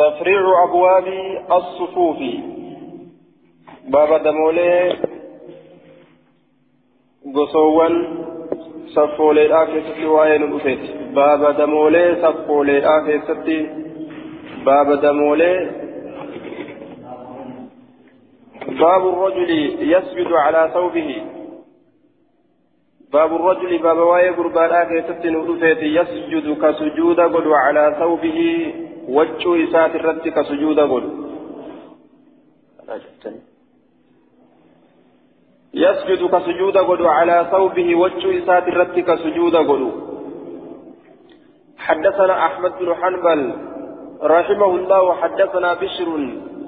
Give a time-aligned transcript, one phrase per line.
[0.00, 1.06] تفريع أبواب
[1.52, 2.16] الصفوف.
[3.88, 4.96] باب دمولي
[7.34, 7.94] قصوان
[8.86, 13.66] صفولي الآكسة وين الأفت باب دمولي صفولي الآكسة
[14.66, 15.70] باب دمولي
[18.68, 19.50] باب الرجل
[19.92, 21.22] يسجد على ثوبه.
[23.12, 28.40] باب الرجل باب واي قربان آكسة نؤفت يسجد كسجود قد على ثوبه.
[29.16, 31.04] وجه إسات الرد كسجود قل.
[35.74, 39.82] يسجد كسجود قل على ثوبه وجه إسات الرد كسجود قل.
[41.78, 43.40] حدثنا أحمد بن حنبل
[44.22, 46.08] رحمه الله حدثنا بشر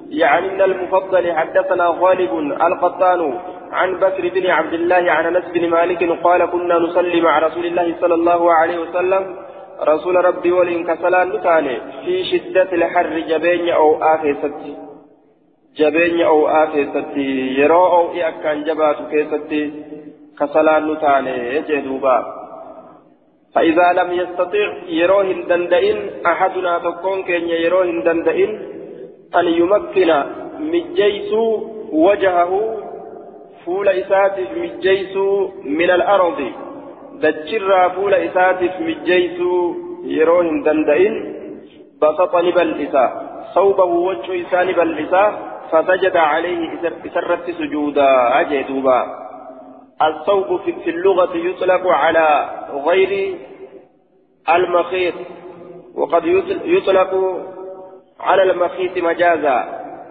[0.09, 2.33] يعني من المفضل حدثنا غالب
[2.67, 3.39] القطان
[3.71, 7.95] عن بكر بن عبد الله عن أنس بن مالك قال كنا نصلي مع رسول الله
[8.01, 9.37] صلى الله عليه وسلم
[9.81, 14.53] رسول ربي ولين كسلان نتاني في شدة الحر جبين أو آخيست
[15.77, 17.17] جبين أو آخيست
[17.57, 19.51] يرو أو إأكان جبات كيست.
[20.39, 22.43] كسلان نتاني جدوبا.
[23.55, 28.51] فإذا لم يستطع يروه دندئن أحدنا تكون كن يروه دندئن
[29.35, 30.23] أن يمكن
[30.59, 31.33] مجيس
[31.91, 32.51] وجهه
[33.65, 35.15] فول إسات مجيس
[35.65, 36.39] من الأرض.
[37.21, 39.61] Dachirraa fuula isaatiif mijjeessuu
[40.17, 41.15] yeroo hin danda'in
[41.99, 43.03] basaxa ni bal'isa.
[43.53, 44.73] Sawbahu wachuu isaa ni
[45.73, 48.99] فسجد عليه إسرت سجودا أجدوبا
[50.01, 52.49] الصوب في اللغة يطلق على
[52.87, 53.37] غير
[54.49, 55.13] المخيط
[55.95, 56.25] وقد
[56.65, 57.11] يطلق
[58.19, 59.57] على المخيط مجازا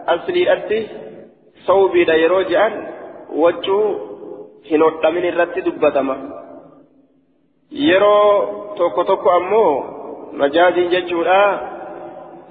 [0.09, 0.87] أصلي أتي
[1.67, 2.65] صوبي ديروجا
[3.35, 3.99] وجو
[4.71, 6.42] هنوت من الرت دبتما
[7.73, 9.75] yeroo tokko tokko ammoo
[10.33, 11.43] majaaziin jechuudha.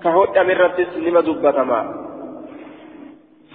[0.04, 2.02] Ka hodhame irrattis nima dubbatama.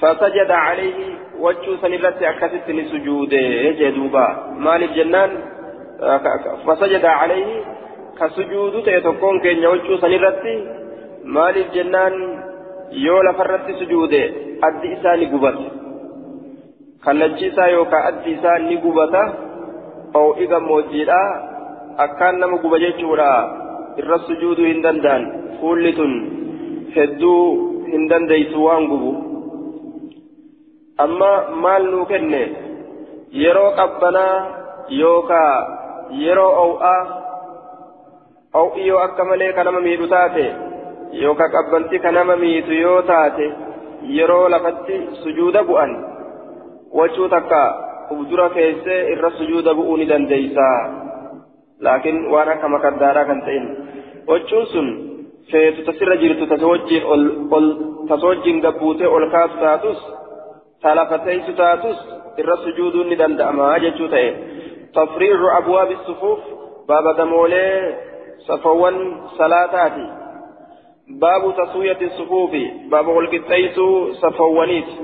[0.00, 0.98] فسجد عليه
[1.40, 3.32] وجه سنرت أكست سجود
[3.80, 4.26] جدوبا
[4.58, 5.30] مالك جنان
[6.66, 7.64] فسجد عليه
[8.20, 10.44] كسجود تيتكون كين وجه سنرت
[11.24, 12.14] مالك جنان
[12.92, 14.14] يولا فرت سجود
[14.64, 15.58] أدي إساني قبت
[17.04, 19.14] كالنجيسا يوكا أدي إساني قبت
[20.16, 21.22] أو إذا موجيدا
[22.04, 23.30] akkaan nama guba jechuudha.
[24.00, 25.22] Irra sujuuduu hin danda'an.
[25.60, 26.12] Fuulli tun
[26.96, 27.40] hedduu
[27.90, 29.12] hin dandeeysu waan gubu.
[31.04, 31.30] Amma
[31.62, 32.42] maal nuu kenne?
[33.42, 34.34] Yeroo qabbanaa
[35.00, 35.54] yookaa
[36.24, 37.00] yeroo ow'aa
[38.60, 40.44] ow'i yoo akka malee ka nama miidhu taate
[41.22, 43.46] yookaa qabbanti ka nama miitu yoo taate
[44.18, 45.92] yeroo lafatti sujuuda bu'an.
[46.98, 47.60] Wachuu takka
[48.10, 51.05] ubdura keessee irra sujuuda bu'uu ni dandeeysaa
[51.80, 53.66] laakiin waan akka makaddaaraa kan ta'in
[54.28, 54.88] waccuun sun
[55.50, 56.66] feetu tasirra jirtu tasa
[58.26, 59.98] wajjiin gabbuutee ol kaasu taatus
[60.82, 61.98] talafateessu taatus
[62.40, 64.28] irra sujuuduun ni danda'ama jechuu ta'e.
[64.92, 66.40] Tafriicu abwaabi sufuuf
[66.88, 67.96] baaba damoolee
[68.46, 68.96] safawwan
[69.38, 70.06] salaataati.
[71.20, 74.96] Baabu taswiyati sufuufi baaba walqixxeeysuu safawwaniiti.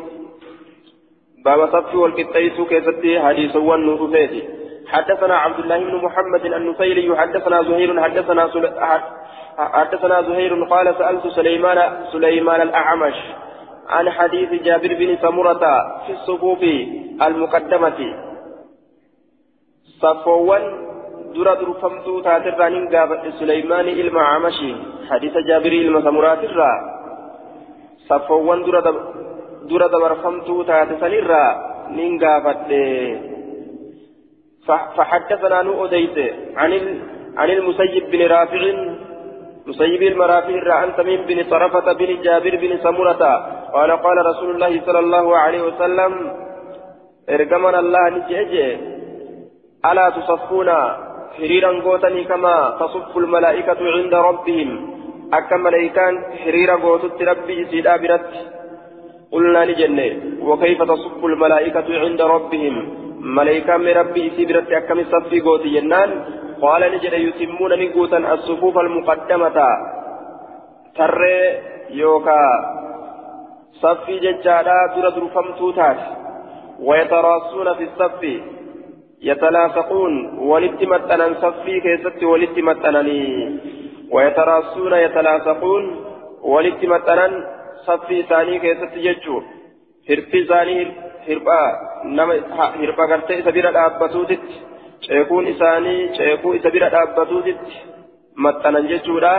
[1.45, 4.43] Baaba saffi walqixxeeysuu keessatti hadiisawwan nu dhufeeti
[4.93, 8.71] حدثنا عبد الله بن محمد النفيلي حدثنا زهير حدثنا سل...
[9.59, 11.79] حدثنا زهير قال سألت سليمان
[12.13, 13.15] سليمان الأعمش
[13.89, 15.65] عن حديث جابر بن سمرة
[16.07, 16.63] في الصفوف
[17.23, 17.99] المقدمة.
[20.03, 20.63] صفوان
[21.35, 24.75] درا درفمتو تاتران قابت سليمان إلما عمشي
[25.11, 26.39] حديث جابر إلما سمرات
[28.09, 28.81] صفوان درا
[29.71, 31.45] درا درفمتو الرا
[31.97, 32.13] نين
[34.67, 36.17] فحدثنا نو أديت
[36.57, 36.73] عن
[37.37, 38.63] عن المسيب بن رافع
[39.67, 43.23] مسيب المرافع عن تميم بن طرفة بن جابر بن سمرة
[43.75, 46.13] قال قال رسول الله صلى الله عليه وسلم
[47.31, 48.77] ارجمنا الله نجيجي
[49.91, 50.69] ألا تصفون
[51.37, 54.71] حريرا قوتني كما تصف الملائكة عند ربهم؟
[55.33, 56.15] أكا ملائكان
[56.45, 58.31] حريرا قوتت ربي سيدا برت
[59.33, 60.09] قلنا لجنة
[60.49, 62.77] وكيف تصف الملائكة عند ربهم؟
[63.23, 66.11] ملائكة ربي سيبرت أكم صفي قوتي جنان.
[66.63, 69.59] قال نجد يتمون نقوتا الصفوف المقدمة.
[70.97, 71.39] ترى
[71.91, 72.41] يوكا
[73.83, 76.01] صفي ججالا در درفمتو تات
[76.81, 78.23] ويتراصون في الصف.
[79.23, 80.39] يتلاصقون.
[80.39, 83.23] ولتمتنا صفي كيست ولتمتنني.
[84.11, 85.85] ويتراصون يتلاصقون.
[86.43, 87.27] ولتمتنا
[87.87, 89.43] صفي ثاني كيست ججو.
[90.09, 90.87] hirbi isaanii
[91.29, 91.69] hirphaa
[92.19, 92.35] nama
[92.81, 94.61] hirpha gartee isa bira dhaabbatuutitti
[95.07, 97.81] ceekuun isaanii ceekuu isa bira dhaabbatuutitti
[98.47, 99.35] maxxanan jechuudha.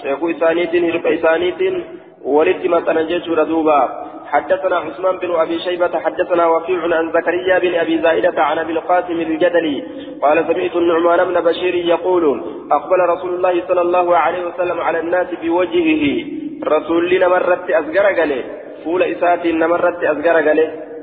[0.00, 1.76] Ceekuu isaaniitiin hirpha isaaniitiin
[2.24, 8.02] ولدت مثلا جيشور دوبا حدثنا عثمان بن ابي شيبه حدثنا وكيع عن زكريا بن ابي
[8.02, 9.82] زائده عن ابي القاسم الجدلي
[10.22, 12.24] قال سمعت النعمان بن بشير يقول
[12.72, 16.24] اقبل رسول الله صلى الله عليه وسلم على الناس بوجهه
[16.64, 18.44] رسول لنا مرت ازقر قاله
[18.84, 20.93] فول اساتي مرت قاله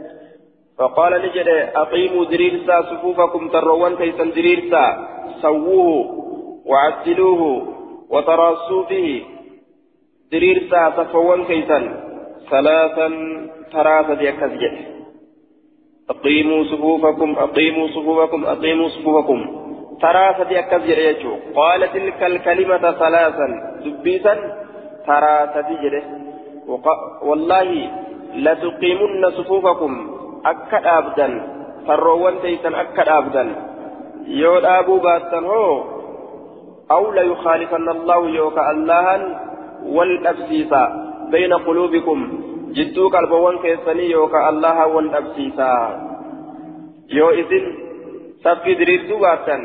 [0.78, 4.86] فقال نجد أقيموا دريرسا صفوفكم تروان كيسا دريرسا
[5.42, 6.06] سووه
[6.66, 7.42] وعدلوه
[8.10, 9.24] وتراصوا به
[10.32, 11.80] دريرسا صفوان كيسا
[12.50, 13.08] ثلاثا
[13.72, 14.72] ثلاثة أكذجة
[16.10, 19.40] أقيموا صفوفكم أقيموا صفوفكم أقيموا صفوفكم.
[20.02, 21.36] ثلاثة أكذجة يجو.
[21.56, 23.48] قال تلك الكلمة ثلاثا.
[23.86, 24.34] دبيسا
[25.06, 26.04] ثلاثة جده
[27.22, 27.90] والله
[28.36, 31.48] لتقيمن صفوفكم أكد أبدا
[31.88, 33.56] فروا تيسا أكد أبدا
[34.28, 35.84] يود أبو باتن هو
[36.92, 39.40] أو ليخالفن الله يوكا الله
[39.86, 40.84] والأبسيسا
[41.32, 42.20] بين قلوبكم
[42.76, 45.72] جدو قلبوان كيساني يوكا الله والأبسيسا
[47.10, 47.66] يو إذن
[48.44, 49.58] سبكي درير دوباتا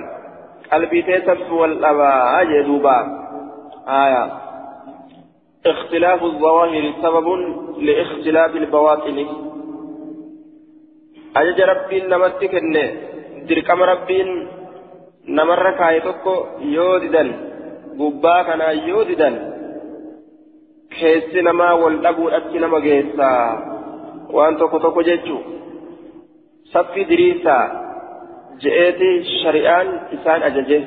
[0.72, 2.96] قلبي تيسب والأبا أجدوبا
[3.88, 4.32] آية
[5.66, 7.26] اختلاف الظواهر سبب
[7.78, 9.26] لاختلاف البواطن
[11.40, 12.54] أجج ربي نمتك
[13.48, 14.18] دركم ربي
[15.38, 16.34] نمر كايتوكو
[16.76, 17.30] يوددن
[18.00, 19.34] gubbaa kanaa yoo didan
[20.96, 23.44] keessi namaa wal dhabuudhatti nama geessaa
[24.36, 25.38] waan tokko tokko jechuu
[26.72, 27.64] saffi diriirsaa
[28.64, 29.10] je'eeti
[29.42, 30.78] shari'aan isaan ajaje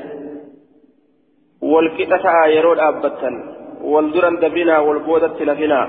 [1.72, 3.36] wal qixa ta'a yeroo dhaabbattan
[3.94, 5.86] wal duran dabinaa wal boodatti lafinaa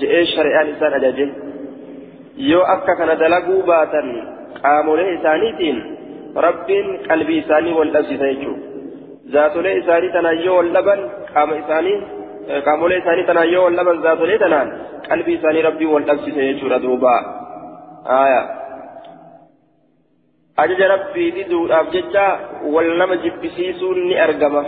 [0.00, 1.26] je'ee shari'aan isaan ajaje
[2.50, 4.08] yoo akka kana dalaguu baatan
[4.62, 5.78] qaamolee isaaniitiin
[6.46, 8.66] rabbiin qalbii isaanii wal dhabsisa jechuudha.
[9.32, 11.00] zaatolee isaanii tanaan yoo wal dhaban
[11.34, 11.96] qaama isaanii
[12.66, 14.68] qaamolee isaanii tanaan yoo wal dhaban zaatolee tanaan
[15.08, 17.14] qalbii isaanii rabbii wal dhabsise jechuudha duuba
[20.62, 22.26] ajaja rabbii diduudhaaf jecha
[22.74, 24.62] wal nama jibbisiisuun ni argama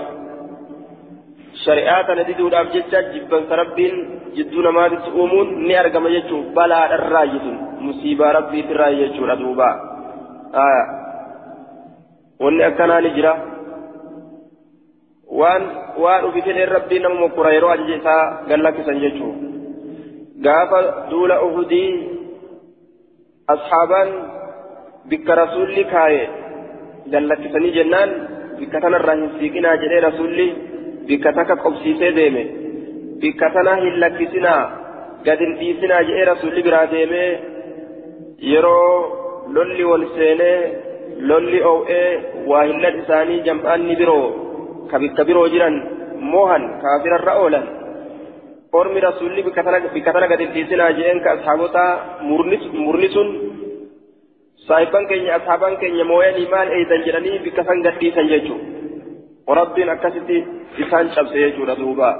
[2.29, 3.97] diduudhaaf jecha jibbansa rabbiin
[4.37, 9.69] jidduu namaatitti uumuun ni argama jechuun balaadharraa jisun musiibaa rabbiitirraa jechuudha duuba
[10.65, 10.89] aayaa
[12.41, 13.35] wanni akkanaa ni jira.
[15.31, 15.63] waan
[16.03, 19.37] waan ufitee rabbii nama mokkura yeroo ajaja isaa gallakkisan jechuun
[20.47, 20.81] gaafa
[21.11, 21.91] duula uhudii
[23.55, 24.11] asxaabaan
[25.13, 26.25] bikka rasuulli kaaye
[27.13, 28.11] gallakkisanii jennaan
[28.59, 30.49] bikka tanarraa hin siiqinaa jedhee rasuulli
[34.03, 34.63] lakkisinaa
[35.27, 37.31] gad hin dhiisinaa jedhee rasuulli biraa deemee
[38.53, 38.93] yeroo
[39.57, 40.59] lolli wal seenee
[41.33, 42.09] lolli oo'ee
[42.53, 44.25] waa hillan isaanii jam'aanni biroo
[44.93, 45.77] kabikka biroo jiran
[46.35, 47.67] mohan kaafirarra oolan
[48.81, 49.63] ormi rasuulli bikka
[50.15, 51.85] tana gad dhiisinaa jeen ka asxaabota
[52.87, 53.29] murni sun
[54.69, 58.59] saahiban keenya asxaaban keenya mooyanii maal eeydan jedhanii bikka san gad dhiisan jechuu
[59.47, 60.45] rabbiin akkasitti
[60.79, 62.11] isaan cabse jechuudha duuba.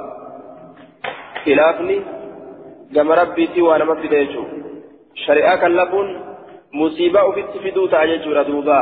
[1.45, 1.97] Khilaafni
[2.95, 4.47] gama rabbiitii waa nama fide jechuu
[5.27, 6.09] shari'aa kan lafuun
[6.73, 8.81] musiibaa ofitti fiduu ta'a jechuudha duuba.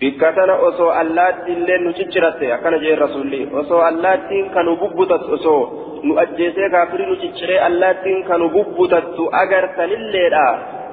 [0.00, 5.60] Bikka tana osoo allaattiin illee nu cicciratte akkana jee rasuulli osoo allaattiin kanu bubbutattu osoo
[6.02, 10.46] nu ajjeesee kaafirii nu cicciree allaattiin kanu bubbutattu agartanilleedha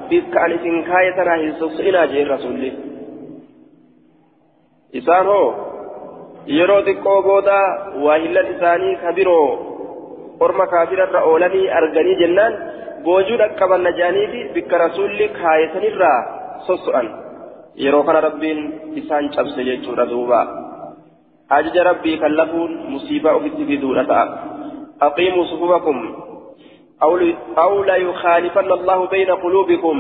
[0.10, 2.72] bikka an isin kaaye tanaa hin sosso'inaa jee rasuulli
[5.00, 5.48] isaan hoo
[6.58, 7.58] yeroo xiqqoo booda
[8.06, 9.48] waa hillan isaanii ka biroo
[10.46, 12.58] orma kaafirarra oolanii arganii jennaan
[13.06, 16.20] boojuu dhaqqabanna jedhaniifi bikka rasuulli kaayesanirraa
[16.68, 17.08] sosso'an
[17.86, 18.60] yeroo kana rabbiin
[19.02, 20.42] isaan cabse jechuudha duuba
[21.58, 24.26] ajaja rabbii kan lafuun musiibaa ofitti fiduudha ta'a
[25.08, 26.00] aqiimuu sufufakum
[27.58, 29.96] أو لا يخالفن الله بين قلوبكم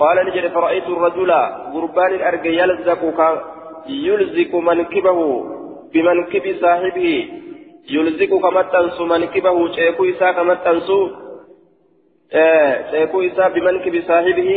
[0.00, 1.32] قال نجد فرأيت الرجل
[1.74, 3.02] قربان الأرجى يلزق
[3.88, 5.44] يلزق منكبه
[5.94, 7.28] بمنكب صاحبه.
[7.90, 11.08] يلزق كما تنسو منكبه شيكو إسا كما تنسو
[12.90, 14.50] شيكو إسا بمنكب صاحبه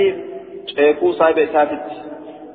[0.76, 1.86] شيكو صاحب إساتت.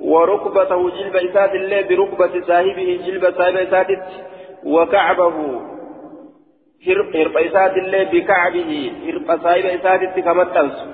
[0.01, 4.05] وركبته جلب إسات الله بركبة صاحبه جلب صاحب إساتت.
[4.65, 5.37] وكعبه
[6.87, 10.87] هرب إسات الله بكعبه هرب صاحب إساتت كما تنسو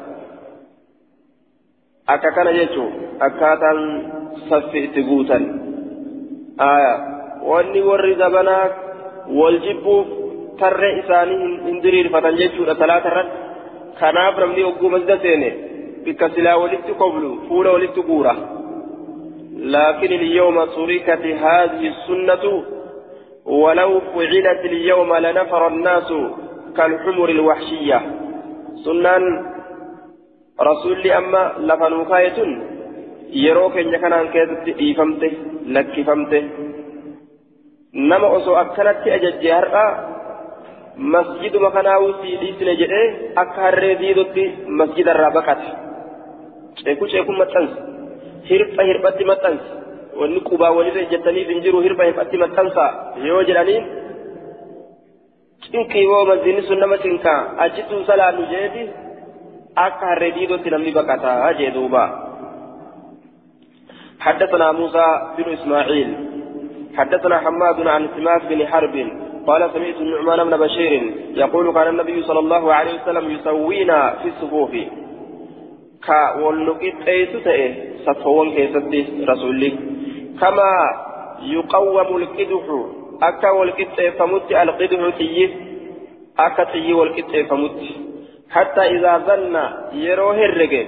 [2.15, 2.93] akka kana jechuun
[3.27, 3.81] akkaataan
[4.49, 5.45] saffi itti guutan
[6.69, 6.93] aya
[7.51, 8.65] wanni warri zabanaa
[9.41, 10.07] wal jibbuuf
[10.63, 13.39] tarree isaanii hin diriirfatan jechuudha salaata irratti
[14.01, 15.51] kanaaf namni ogguu masjida seene
[16.05, 18.35] bikka silaa walitti koblu fuula walitti guura
[19.61, 22.63] لكن اليوم تركت هذه السنة
[23.47, 26.13] ولو فعلت اليوم لنفر الناس
[26.77, 28.01] كالحمر الوحشية
[28.85, 29.50] سنان
[30.69, 32.53] رسول أما لفنوا كايتون
[33.45, 35.29] yeroo keenya kanaan keessatti dhiifamte
[35.75, 36.39] lakkifamte
[38.11, 39.85] nama osoo akkanatti ajajjee har'a
[41.15, 43.07] masjiduma kanaawuu sii dhiisne jedhee
[43.43, 44.45] akka harree diidotti
[44.81, 45.69] masjidarraa baqate
[46.83, 47.77] ceeku ceekun maxxansa
[48.51, 49.69] hirpha hirphatti maxxansa
[50.21, 52.85] wanni qubaa walirra ejjettaniif hin jiru hirpha hirphatti maxxansa
[53.29, 53.85] yoo jedhaniin
[55.71, 58.83] cinqii woo masjidni sun nama cinqaa achituu salaannu jeeti
[59.77, 62.31] harree diidotti namni baqataa jee duubaa.
[64.21, 66.15] حدثنا موسى بن إسماعيل.
[66.97, 68.97] حدثنا حماد عن سماك بن حرب.
[69.47, 71.03] قال سمعت النعمان بن بشير
[71.35, 74.71] يقول كان النبي صلى الله عليه وسلم يسوينا في الصفوف.
[76.41, 77.75] والنقيت أيسو تأه
[78.07, 79.71] صفوان كيسد رسولي.
[80.41, 80.73] كما
[81.43, 82.65] يقوم القدح
[83.23, 85.49] أكا والقدح فمت ألقدح تيه
[86.39, 87.81] أكا تيه والقدح فمت
[88.51, 89.55] حتى إذا ظن
[89.93, 90.87] يروه الرجل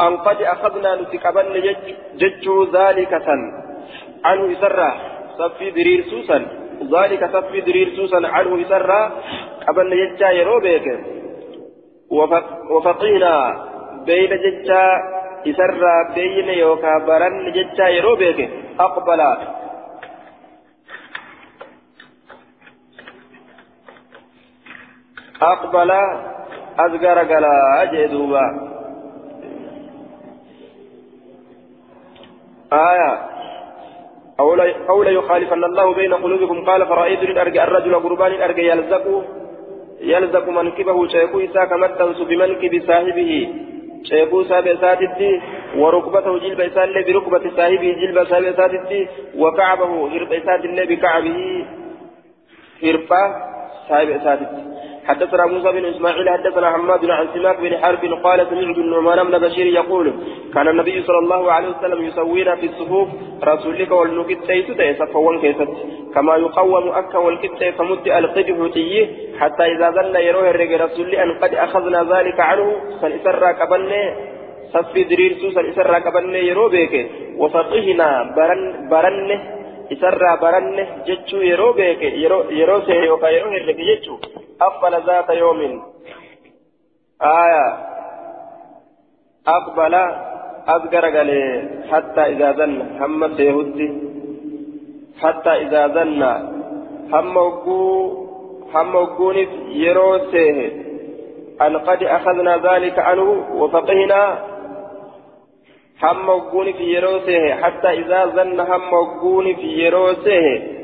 [0.00, 1.76] أن قد أخذنا نتقبل
[2.20, 3.66] ججو ذلك سن.
[4.24, 4.90] عنه يسرى
[5.38, 6.38] صفي درير سوسا
[6.94, 9.12] ذلك صفي درير سوسا عنه يسرى
[9.68, 10.86] قبل ججا يروبيك
[12.70, 13.34] وفقينا
[14.06, 14.84] بين ججا
[15.46, 19.20] يسرى بين يوكا برن ججا يروبيك أقبل.
[25.42, 25.90] أقبل.
[26.80, 28.44] أذكر قلا أجدوبا
[32.72, 33.18] آية.
[34.90, 36.64] أو لا يخالفن الله بين قلوبكم.
[36.64, 39.24] قال فرأيت أرجع الرجل قربان أرجع يلزق
[40.00, 43.32] يلزق منكبه شيخو إسا كما تنسو بمنكب صاحبه.
[44.04, 45.40] شيخو سابع ساتتي.
[45.76, 49.08] وركبته جلب إسان بركبة صاحبه جلب سابع ساتتي.
[49.38, 51.64] وكعبه هرب إسات بكعبه
[52.82, 53.22] هربا
[53.88, 54.62] سابع ساتتي.
[55.08, 59.66] حدثنا موسى بن إسماعيل حدثنا حماد عن سماك بن حرب قال سمعت النعمان بن بشير
[59.66, 60.06] يقول
[60.54, 63.08] كان النبي صلى الله عليه وسلم يسوينا في الصفوف
[63.44, 65.68] رسولك والنكت تيس صفوان كيست.
[66.14, 69.06] كما يقوم أكا والكت فمد القدح تيه
[69.40, 72.66] حتى إذا ظل يروه الرجل رسول أن قد أخذنا ذلك عنه
[73.00, 74.02] سنسرى كبنه
[74.72, 76.94] صفي درير سوسا إسرى كبنه يرو بيك.
[77.38, 79.56] وفقهنا برن برنه
[79.94, 84.18] isarraa baranne jechuu yeroo beeke yeroo seene yookaan yeroo herrege jechuu
[84.62, 85.82] أقبل ذات يوم.
[87.22, 87.86] آية.
[89.48, 89.94] أقبل.
[90.68, 91.30] أذكر قال
[91.90, 94.02] حتى إذا ظن هم سيهدي.
[95.20, 96.22] حتى إذا ظن
[97.12, 98.26] هم وقو.
[98.74, 100.16] هم وقوني يرو
[101.62, 104.38] أن قد أخذنا ذلك عنه وفقهنا.
[106.02, 107.54] هم وقوني في يرو سيه.
[107.54, 110.75] حتى إذا ظن هم وقوني في يرو سيه.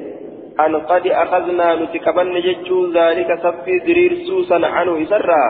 [0.60, 5.44] أن قد أخذنا نتكبن جتشو ذلك صفي درير سوسا عنه إسرا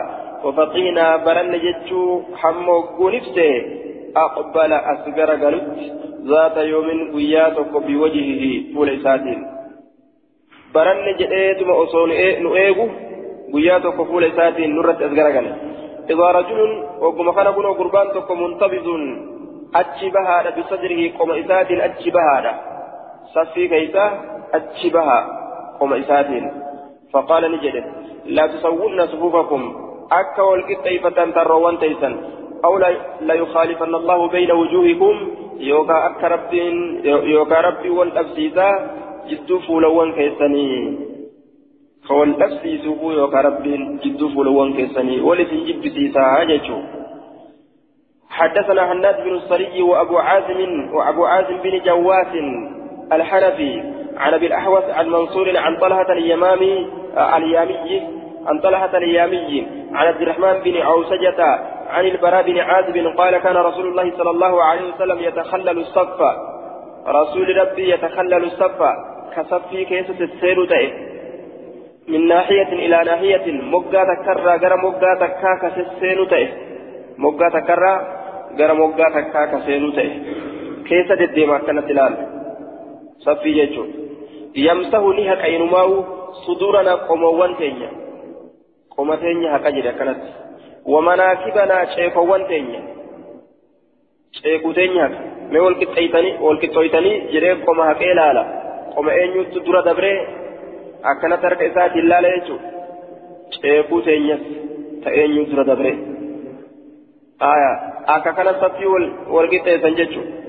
[0.44, 3.52] وفقينا برن جتشو حمو نفسه
[4.16, 5.78] أقبل أسقر قلت
[6.30, 9.40] ذات يوم وياتك بوجهه طول إساتين
[10.74, 12.10] برن جئتم أصول
[12.44, 12.88] نؤيغو
[13.54, 15.56] وياتك طول إساتين نرت أسقر قلت
[16.10, 16.60] إذا رجل
[17.00, 18.86] وقم خلقنا قربان تك منتبذ
[19.74, 22.60] أتشبها بصدره قم إساتين أتشبها
[23.34, 24.31] صفي كيسا
[26.03, 26.45] isaatiin
[27.13, 27.81] faqaala ni jedhe
[28.37, 29.61] laa tusawwunna sufuufakum
[30.21, 32.15] akka wal qixxeeyfatan tarroowwan teeysan
[32.63, 32.77] أو
[33.27, 35.15] لا يخالفن الله بين وجوهكم.
[35.59, 38.69] يوكا أكا ربين يوكا ربي والأبسيسا
[39.29, 40.97] جدو فولوان كيساني
[42.09, 46.77] والأبسيسو يوكا ربين جدو فولوان كيساني ولسن جب سيسا هاججو.
[48.29, 50.59] حدثنا حناد بن الصري وأبو عازم
[50.95, 52.33] وأبو عازم بن جواس
[53.11, 53.83] الحنفي
[54.17, 58.01] عن أبي الاحوص عن منصور عن طلحة اليمامي آه، اليامي
[58.47, 63.87] عن طلحة اليامي عن عبد الرحمن بن عوسجة عن البراء بن عازب قال كان رسول
[63.87, 66.21] الله صلى الله عليه وسلم يتخلل الصف.
[67.07, 68.81] رسول ربي يتخلل الصف.
[69.35, 70.91] كصفي كيسة السير تئه
[72.07, 76.47] من ناحية إلى ناحية مقا تكرى غير مقا تكا كسسين تئه
[77.17, 78.07] مقا تكرى
[78.59, 80.11] غير مقا تكا كسين تئه
[80.87, 82.42] كيسة الدماء كانت الآن
[83.25, 83.85] صفي يجو
[84.55, 85.89] يمسه لها كينماو
[86.45, 87.89] صدورنا قموان تينيا
[88.97, 90.21] قم تينيا هكذا كانت
[90.85, 92.81] ومناكبنا شيخوان تينيا
[94.31, 95.07] شيخو تينيا
[95.51, 98.43] ما ولكت أيتني ولكت أيتني جريب قم هكذا لا
[98.95, 100.13] قم أينيو تدور دبري
[101.11, 102.57] أكنا ترك إسات الله ليجو
[103.61, 104.37] شيخو تينيا
[105.03, 105.93] تأينيو تدور دبري
[107.53, 107.73] آية
[108.15, 108.85] أكا كان صفي
[109.33, 110.43] ولكت أيتني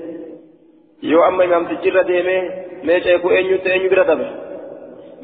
[1.01, 4.29] yoo amma imaamtichi irra deemee mee ceekuu eenyutti eenyu bira dabre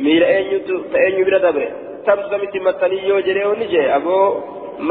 [0.03, 1.68] miila eenyutu ta'eenyu bira dabre
[2.06, 4.24] tamtu samitti mattanii yoo jedhee onni jee aboo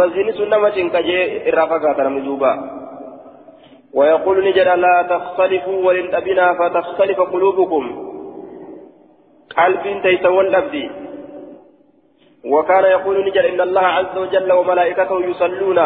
[0.00, 2.52] mazini sun nama cinqa jee irraa fagaata namni duuba
[3.94, 7.84] ويقول نجد لا تختلفوا ولن أبنا فتختلف قلوبكم
[9.56, 10.90] قلب تيتول أبدي
[12.44, 15.78] وكان يقول نجد إن الله عز وجل وملائكته يصلون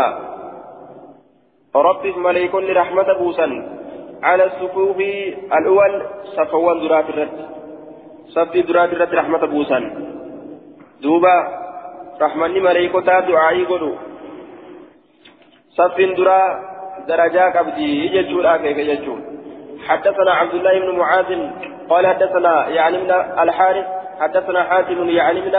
[1.77, 3.47] رب ملائكة لرحمة بوسا
[4.23, 4.97] على الصفوف
[5.59, 6.03] الأول
[6.37, 7.55] صفوان درات الرد.
[8.29, 9.79] صفي درات الرد رحمة بوسا
[11.03, 11.37] دوبا
[12.23, 13.93] رحمة ملائكة دعائي قلو
[15.77, 16.41] صف درا
[17.09, 19.21] درجات أبدي يجول آكيك يجول
[19.89, 21.31] حدثنا عبد الله بن معاذ
[21.91, 23.11] قال حدثنا يعني من
[23.45, 23.87] الحارث
[24.21, 25.55] حدثنا حاتم يعني من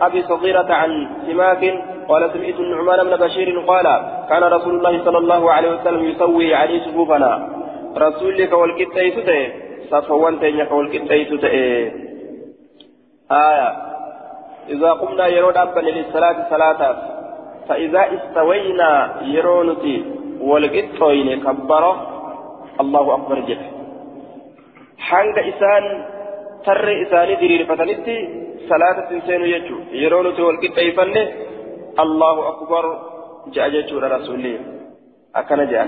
[0.00, 0.90] أبي صغيرة عن
[1.26, 1.62] سماك
[2.08, 3.86] قال سمعت النعمان بن بشير قال
[4.28, 7.59] كان رسول الله صلى الله عليه وسلم يسوي عليه صفوفنا
[7.96, 9.16] رسولك والكتايت
[9.90, 11.44] صفوان تينك والكتايت
[13.32, 13.70] آية
[14.68, 16.80] إذا قمنا يرون أبا للصلاة صلاة
[17.68, 18.90] فإذا استوينا
[19.22, 20.04] يرونتي
[20.40, 21.84] والقطوين كبر
[22.80, 23.60] الله أكبر جل
[24.98, 25.84] حنق إسان
[26.66, 28.16] تر إساني ديري فتنتي
[28.68, 31.28] صلاة تنسين يجو يرونتي والقطوين
[32.04, 32.84] الله أكبر
[33.54, 34.58] جاء جل رسوله
[35.36, 35.86] أكن جاء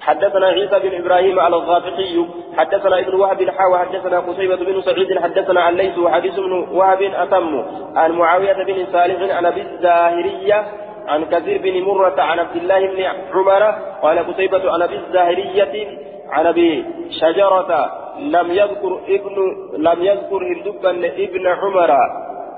[0.00, 2.24] حدثنا عيسى بن إبراهيم على الغافقي
[2.56, 7.64] حدثنا ابن وهب حاوى حدثنا قتيبة بن سعيد حدثنا عن ليس وحديث بن وهب أتم.
[7.96, 10.66] عن معاوية بن صالح عن أبي الزاهرية
[11.08, 13.02] عن كثير بن مرة عن عبد الله بن
[13.34, 13.62] عمر
[14.02, 15.98] قال قتيبة عن أبي الزاهرية
[16.30, 16.84] عن أبي
[17.20, 19.36] شجرة لم يذكر ابن
[19.76, 20.90] لم يذكر هندبا
[21.24, 21.90] ابن عمر.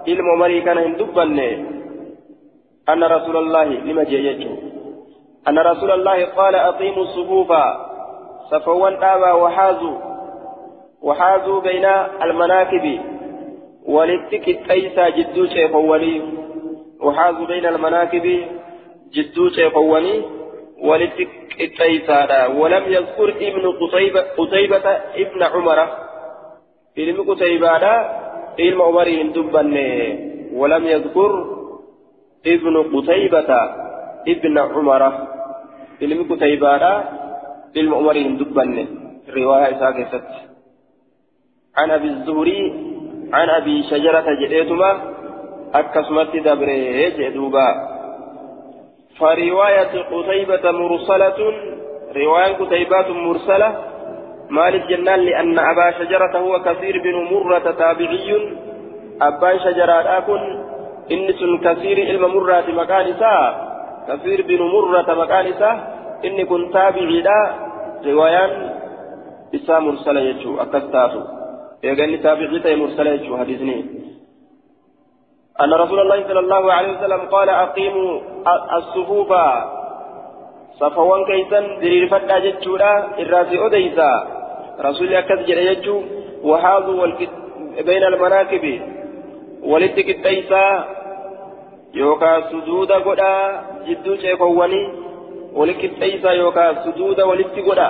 [0.08, 1.22] علم مري كان هندبا.
[2.88, 4.61] أن رسول الله لما جاء
[5.48, 7.52] أن رسول الله قال أقيموا الصفوف
[8.50, 9.98] صفوان آبا وحازوا.
[11.02, 11.84] وحازوا بين
[12.22, 13.00] المناكب.
[13.86, 16.22] ولتك التيسى جدو شيخواني.
[17.00, 18.44] وحازوا بين المناكب
[19.14, 20.22] جدو شيخواني.
[20.82, 21.28] ولتك
[21.60, 24.90] التيسى ولم يذكر ابن قتيبة, قتيبة
[25.22, 25.88] ابن عمر.
[26.98, 27.68] علم قتيبة
[28.58, 29.62] علم عمر دبا
[30.54, 31.46] ولم يذكر
[32.46, 33.82] ابن قتيبة.
[34.26, 35.02] ابن عمر
[37.74, 38.88] ilma umarii hin dubbanne
[39.28, 40.40] riwaayaa isaa keessatti.
[41.76, 42.72] عن أبي الزهري
[43.32, 44.90] عن أبي شجرة جئتما
[45.74, 47.68] أكسمت دبره جدوبا
[49.18, 51.38] فرواية قتيبة مرسلة
[52.16, 53.68] رواية قتيبات مرسلة
[54.50, 58.56] مالك جنان لأن أبا شجرة هو كثير بن مرة تابعي
[59.22, 60.42] أبا شجرة أكن
[61.10, 63.71] إنس كثير علم مرة مكان ساعة
[64.08, 65.76] كثير بن مرة مكان إساه
[66.24, 67.38] إني كنت تابعيدا
[68.06, 68.52] روايان
[69.54, 71.20] إسا مرسلة يجو أكستاتو.
[71.84, 73.78] يغني تابعيتا مرسلة يجو حديثني.
[75.60, 78.20] أن رسول الله صلى الله عليه وسلم قال أقيموا
[78.78, 79.30] الصفوف
[80.80, 84.10] صفوان كيسان دليل فتا جتشورا الراسي أديسا.
[84.80, 85.96] رسول أكد جل يجو
[86.44, 87.06] وحاذوا
[87.86, 88.64] بين المناكب.
[89.62, 90.64] ولدك التيسا
[92.00, 93.30] yookaan sujuuda godha
[93.86, 94.86] jidduu ceekowwanii
[95.54, 97.88] walitti qixxeessaa yookaan sujuuda walitti godha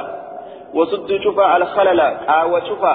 [0.75, 2.95] wasuddu cufa alkhalala qaawwa cufa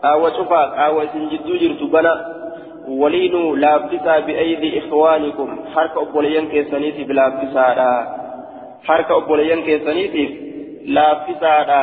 [0.00, 2.14] qaawwa cufa qaawwa isin jidduu jirtu bana
[3.02, 7.88] waliinuu laaffisaa bi'aydi ikhwaanikum harka obboleeyyan keessaniitiif laaffisaadha
[8.88, 10.30] harka obboleeyyan keessaniitiif
[10.98, 11.80] laaffisaadha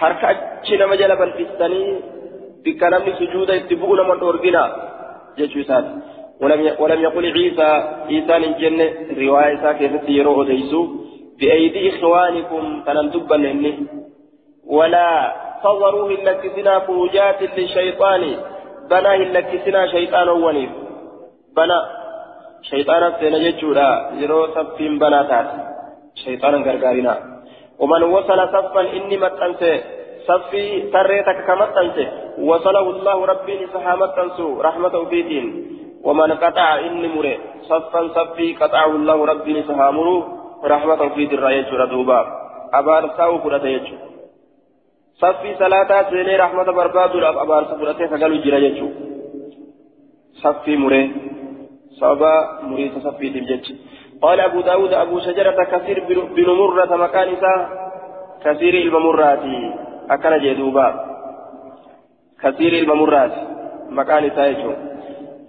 [0.00, 1.96] harka achi nama jala balfistanii
[2.62, 4.62] bikka namni sujuuda itti bu'u nama dhoorgina
[5.36, 6.17] jechuu isaati.
[6.42, 7.70] ولم ولم يقل عيسى
[8.08, 8.86] عيسى الجنة
[9.20, 10.80] رواية كيف يرو أديسو
[11.38, 13.86] بأيدي إخوانكم فلم تبن
[14.66, 15.08] ولا
[15.62, 18.22] صوروا هلكسنا فروجات للشيطان.
[18.90, 20.70] بنا هلكسنا شيطان ونيف
[21.56, 21.78] بنا.
[22.70, 23.88] شيطان سينا جتشورا
[24.20, 25.48] يرو سفين بنا تات
[26.24, 27.14] شيطانا غرغارنا
[27.78, 29.74] ومن وصل صفا إني متنسي.
[30.28, 32.06] صفي تريتك كمتنسي.
[32.48, 34.60] وصله الله ربي لسحامتنسو.
[34.60, 35.46] رحمته في دين
[36.04, 37.38] ومن قطع إني مري.
[37.68, 40.18] صفا صفي قطعه الله ربي نسهامره
[40.64, 42.20] رحمة في الرأي ردوبا
[42.74, 43.96] أبار ساو فرة يجو
[45.22, 47.12] صفي صلاة سيني رحمة برباد
[47.44, 48.88] أبار سفرة فقالوا جرى يجو
[50.42, 51.02] صفي مري.
[52.00, 53.66] صبا مري صفي تبجج
[54.22, 55.96] قال أبو داود أبو شجرة كثير
[56.36, 57.30] بن مرة مكان
[58.44, 59.44] كثير الممرات
[60.10, 60.88] أكن جدوبا
[62.42, 63.34] كثير الممرات
[63.90, 64.72] مكان يجو.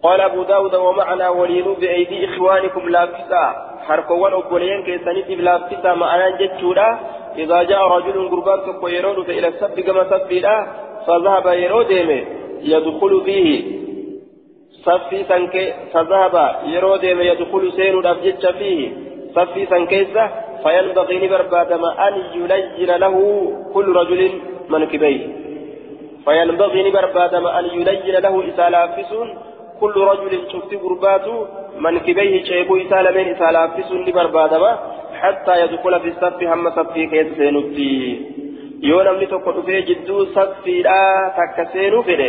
[0.04, 3.46] قال أبو داود ومعنى ولينوا بأيدي إخوانكم لافتا
[3.88, 7.00] حركوان أبوليين كيسانيتي لافتا معنا جتشودا.
[7.38, 10.68] إذا جاء رجل قربان كيرون إلى السب كما سبيلا
[11.08, 12.26] فذهب يرو ديمي
[12.62, 13.80] يدخل فيه.
[14.86, 16.36] صفي سنك فذهب
[16.66, 18.92] يرود يدخل سين الأبجد فيه.
[19.36, 20.30] صفي سنكيسة
[20.64, 23.16] فينبغي لبربادم أن يلين له
[23.74, 24.22] كل رجل
[24.70, 25.28] منكبيه.
[26.26, 29.38] فينبغي لبربادم أن يلين له إسالافسون
[29.81, 31.47] كل رجل شفت قرباته
[31.85, 34.65] منكبيه شيبو إسالمين إسالافسون لبربادم
[35.21, 37.95] حتى يدخل في الصف هم صفي كيس سينوتي
[38.91, 42.29] yoo namni tokko dhufee jidduu saffiidhaa takka seenuu fedhe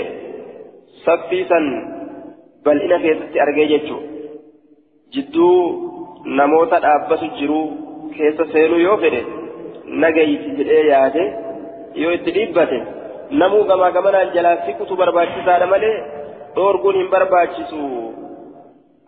[1.06, 1.66] saffii san
[2.66, 4.08] bal'ina keessatti argee jechuudha
[5.16, 5.58] jidduu
[6.40, 7.60] namoota dhaabbatu jiru
[8.18, 9.22] keessa seenuu yoo fedhe
[10.04, 11.24] nagayiiti jedhee yaade
[12.04, 12.80] yoo itti dhiibbate
[13.42, 15.72] namuu gamaa gamanaan jalaa siqutu barbaachisaadha
[16.55, 17.81] malee dhoorguun hin barbaachisu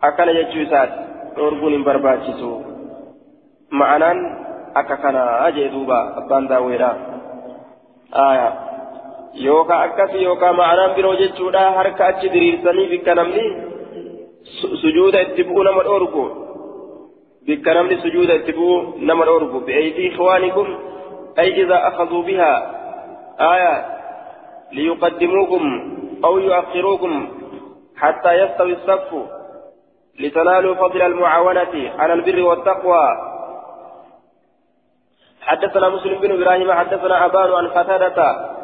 [0.01, 0.99] akkana jechuu isaati
[1.35, 2.49] dhoorguun hin barbaachisu
[3.69, 4.19] ma'anaan
[4.73, 6.95] akka kanaa jee duuba abbaan daawweedha
[8.25, 8.53] aayaa
[9.33, 13.45] yookaan akkasii yookaan ma'anaan biroo jechuudha harka achi diriirsanii bikka namni
[14.81, 16.25] sujuuda itti bu'u nama dhoorgu
[17.47, 18.77] bikka namni sujuuda itti bu'u
[19.09, 20.67] nama dhoorgu bi'eeydii ikhwaanikum
[21.35, 22.59] ay idaa akhaduu bihaa
[23.39, 23.83] aayaa
[24.71, 27.13] liyuqaddimuukum aw yu'akhiruukum
[28.03, 29.09] حتى يستوي الصف
[30.19, 33.05] لتنالوا فضل المعاونة على البر والتقوى.
[35.41, 38.19] حدثنا مسلم بن إبراهيم حدثنا أبان عن قتادة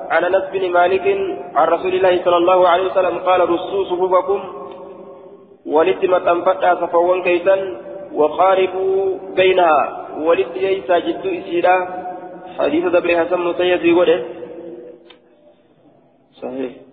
[0.10, 1.06] عن أنس بن مالك
[1.56, 4.40] عن رسول الله صلى الله عليه وسلم قال رسوا صفوفكم
[5.66, 7.56] ولتمت انفتح صفوان كيسا
[8.14, 9.82] وقاربوا بينها.
[10.20, 11.76] ولد ييسا جد اسيرا
[12.60, 14.10] حديث دبر حسن مسيد يقول
[16.42, 16.89] صحيح.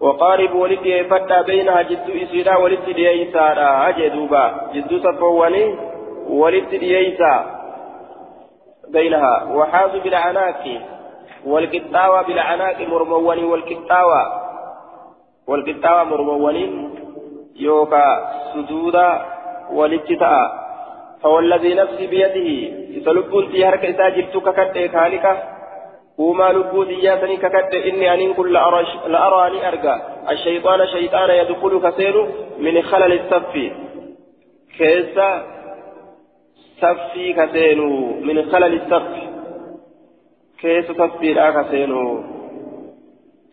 [0.00, 3.52] وقاربوا ولد يفتح بينها جد إسيرا ولد ييسا
[3.88, 5.74] اجدوبا جد صفواني
[6.28, 7.34] ولد ييسا
[8.88, 9.44] بينها.
[9.54, 10.64] وحاز بالعناق.
[11.46, 14.22] والقطاوة بالعناق مرموني والقطاوة
[15.46, 16.88] والقطاوة مرموني
[17.56, 18.04] يوكا
[18.54, 19.26] سجودا
[19.72, 20.66] والاتتاء
[21.22, 22.48] فوالذي نفسي بيده.
[22.96, 25.55] يسلبون تيارك إساجلت ككد خالقة
[26.18, 28.52] وما لبوت إياسني ككد إني أن كل
[29.06, 32.26] لأراني أرقى الشيطان شيطان يدخل كسير
[32.58, 33.72] من خلل الصف
[34.78, 35.56] كيسا
[36.80, 39.36] صفي كسينو من خلل الصف
[40.60, 42.22] كيس صفي لا كسينو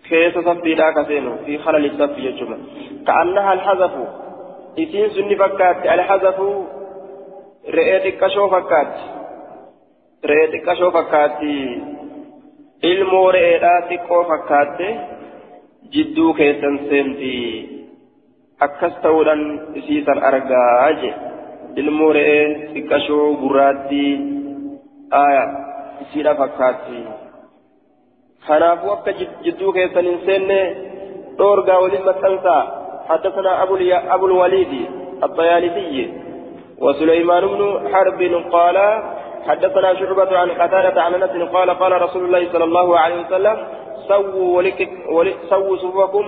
[0.09, 2.57] كيس صفي لا كسينو في خلل الصف يجمع
[3.07, 3.91] كأنها الحذف
[4.79, 6.39] إسين سني فكات الحذف
[7.69, 8.93] رئيتك كشو فكات
[10.25, 11.39] رئيتك كشو فكات
[12.91, 14.87] ilmoo re'eedhaa xiqqoo fakkaatte
[15.93, 17.33] jidduu keessan seenti
[18.67, 19.43] akkas ta'uudhaan
[19.81, 21.11] isiisan argaa jedhe
[21.81, 24.11] ilmoo re'ee xiqqashoo gurraattii
[25.23, 25.43] aya
[26.05, 27.03] isiidha fakkaatti
[28.47, 29.11] kanaafuu akka
[29.45, 30.61] jidduu keessan hin seenne
[31.37, 32.63] dhoorgaa waliin maxxansaa
[33.09, 33.75] حدثنا أبو,
[34.15, 34.73] أبو الوليد
[35.23, 36.09] الطيالسي
[36.83, 37.61] وسليمان بن
[37.93, 38.77] حرب قال
[39.47, 43.57] حدثنا شعبة عن قتادة عن أنس قال قال رسول الله صلى الله عليه وسلم
[44.07, 44.89] سووا ولك
[45.49, 46.25] سووا صفوكم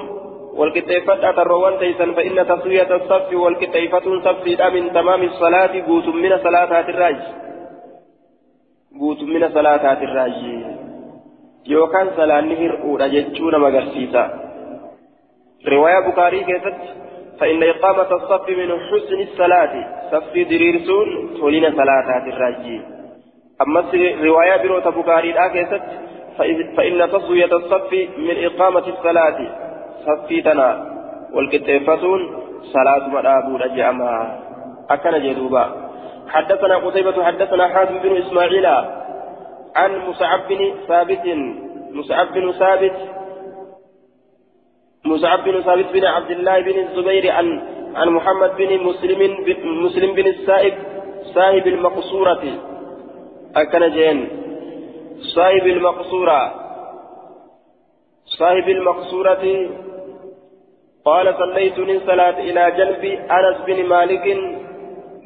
[0.55, 7.17] والكتيفة أتروان تيسا فإن تسوية الصف والكتيفة صف من تمام الصلاة قوت من صلاة الراج
[8.99, 10.33] قوت من صلاة الراج
[11.67, 14.23] يوكان صلاة نهر أولى جتشون مغرسيسا.
[15.67, 16.81] رواية بخاري كيست
[17.39, 19.73] فإن إقامة الصف من حسن الصلاة
[20.11, 22.94] صف دريرسون تولين صلاة الراج
[23.61, 23.83] أما
[24.23, 25.81] رواية بروت بخاري كيست
[26.77, 29.37] فإن تسوية الصف من إقامة الصلاة
[30.05, 30.95] صفيتنا
[31.33, 32.19] والكتفتون
[32.73, 34.39] صلاة مرابو رجعما
[34.89, 35.65] أكن جدوبا.
[36.27, 38.65] حدثنا قتيبة حدثنا حاتم بن إسماعيل
[39.75, 41.25] عن مصعب بن ثابت
[41.91, 42.97] مصعب بن ثابت
[45.05, 47.61] مصعب بن ثابت بن عبد الله بن الزبير عن
[47.95, 50.73] عن محمد بن مسلم بن مسلم بن السائب
[51.35, 52.43] صاحب المقصورة.
[53.55, 54.29] أكن جين
[55.35, 56.53] صاحب المقصورة
[58.25, 59.69] صاحب المقصورة
[61.05, 64.37] قال صليت من صلاة إلى جنب أنس بن مالك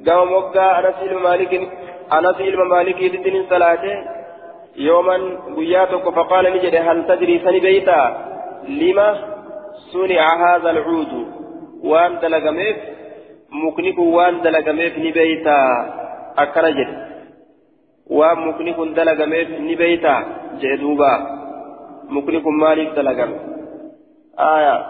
[0.07, 1.53] قام وقع أنس بن مالك
[2.13, 4.05] أنس بن مالك يدين صلاة
[4.75, 5.17] يوما
[5.57, 8.29] قياتك فقال نجد هل تدري سني بيتا
[8.67, 9.17] لما
[9.91, 11.27] صنع هذا العود
[11.83, 12.77] وان دلقميف
[13.51, 15.59] مكنك وان دلقميف نبيتا
[18.19, 20.15] أكرجل وان مكنك دلقميف نبيتا
[20.61, 21.13] جدوبا
[22.09, 23.31] مكنك مالك دلقم
[24.39, 24.85] آية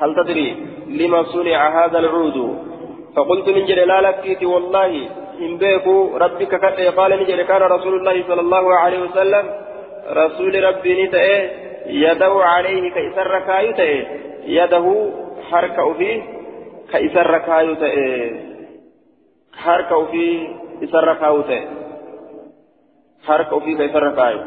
[0.00, 0.56] هل تدري
[0.88, 2.36] لما صنع هذا العود
[3.16, 5.08] فقلت نجد لا لكيت والله
[5.40, 9.44] إن بيكو ربك كتئ قال نجد كان رسول الله صلى الله عليه وسلم
[10.10, 11.50] رسول ربي نتئ
[11.86, 13.80] يده عليه كيسر كايوت
[14.44, 14.86] يده
[15.50, 16.22] حركة فيه
[16.92, 17.82] كيسر كايوت
[19.54, 20.48] حركة فيه
[20.84, 21.50] إسر كايوت
[23.26, 24.44] حركة فيه كيسر كايوت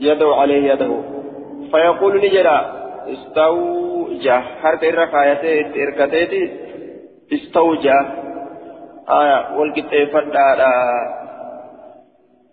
[0.00, 1.00] يده عليه يده.
[1.70, 2.78] فيقول نجرا
[3.12, 6.50] استوجا حركة الركايته إركتيتي
[7.32, 8.28] استوجا
[9.10, 10.08] آية والكتاب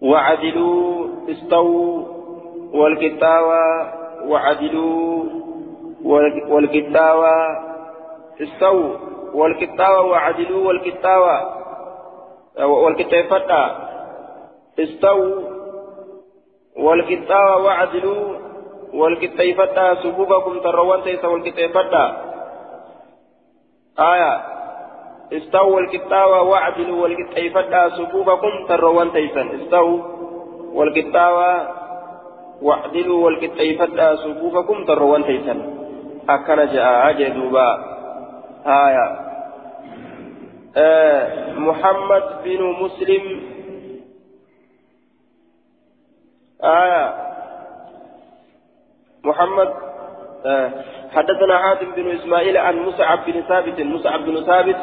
[0.01, 2.03] وعدلوا استووا
[2.73, 3.93] والكتاوى
[4.27, 5.23] وعدلوا
[6.49, 7.35] والكتاوى
[8.41, 8.95] استووا
[9.33, 11.37] والكتاوى وعدلوا والكتاوى
[12.59, 13.85] والكتاوى
[14.79, 15.41] استووا
[16.77, 18.35] والكتاوى وعدلوا
[18.93, 22.15] والكتاوى صفوفكم تروان تيسا والكتاوى
[23.99, 24.41] آية.
[25.33, 29.49] استووا الكتاوى واعدلوا والكتاوى صفوفكم تروان تيسا.
[29.55, 29.99] استووا
[30.73, 31.67] والكتاوى
[32.61, 35.59] واعدلوا والكتايفتا صفوفكم تروان تيسن
[36.29, 37.69] أكن جاء جدوبا
[38.65, 39.25] آية.
[40.77, 43.54] آه محمد بن مسلم
[46.65, 47.13] آية
[49.23, 49.73] محمد
[50.45, 50.71] آه.
[51.15, 54.77] حدثنا حاتم بن إسماعيل عن مصعب بن ثابت مصعب بن ثابت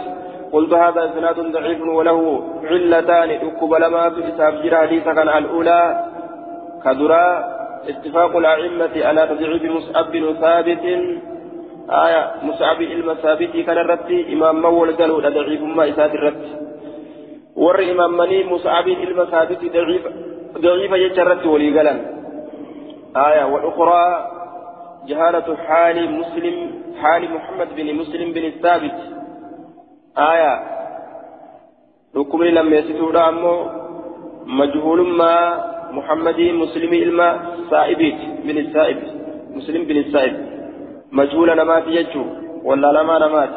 [0.52, 6.04] قلت هذا إسناد ضعيف وله علتان أكبل ما في إساب حديثا كان الأولى
[6.84, 7.52] كدرا.
[7.88, 10.84] اتفاق الأئمة على تضعيف مصعب بن ثابت.
[11.90, 16.44] آية مصعب المثابت كان الرد إمام مول قالوا ضعيف ما إسات الرد.
[17.56, 20.31] ور إمام مني مصعب المثابت ضعيف ضعيف.
[20.56, 21.98] يجرد ولي قلن
[23.16, 24.30] آية والأخرى
[25.08, 26.70] جهالة حال مسلم
[27.02, 28.94] حال محمد بن مسلم بن الثابت.
[30.18, 30.62] آية
[32.16, 33.66] ركبني لم يسيطوا أمو
[34.46, 37.28] مجهول ما محمد مسلم إلما
[37.70, 38.98] سائبيت من السائب
[39.54, 40.46] مسلم بن السائب.
[41.12, 42.24] مجهول نمات يجو
[42.64, 43.50] ولا لما نمات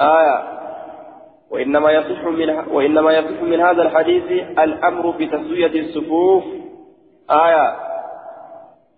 [0.00, 0.51] آية
[1.52, 4.24] وإنما يصح من وإنما يصح من هذا الحديث
[4.58, 6.44] الأمر بتسوية الصفوف.
[7.30, 7.76] آية.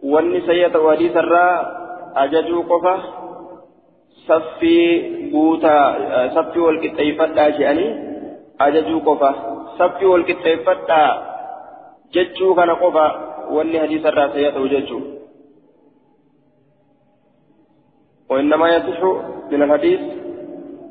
[0.03, 1.85] والنسية وديس الراء
[2.17, 2.97] أججوا قفة.
[4.27, 4.81] صفي
[5.33, 5.79] بوتا
[6.35, 7.89] صفي والكتيفة جاني
[8.61, 9.35] أججوا قفة.
[9.79, 10.75] صفي والكتيفة
[12.13, 13.07] جتشو كان قفا
[13.51, 15.01] واني حديث الراسية وجتشو
[18.31, 19.01] وإنما يصح
[19.51, 20.01] من الحديث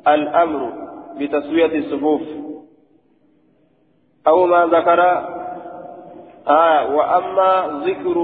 [0.08, 0.83] الأمر
[1.20, 2.22] بتسوية الصفوف.
[4.28, 5.02] أو ما ذكر
[6.48, 8.16] آه وأما ذكر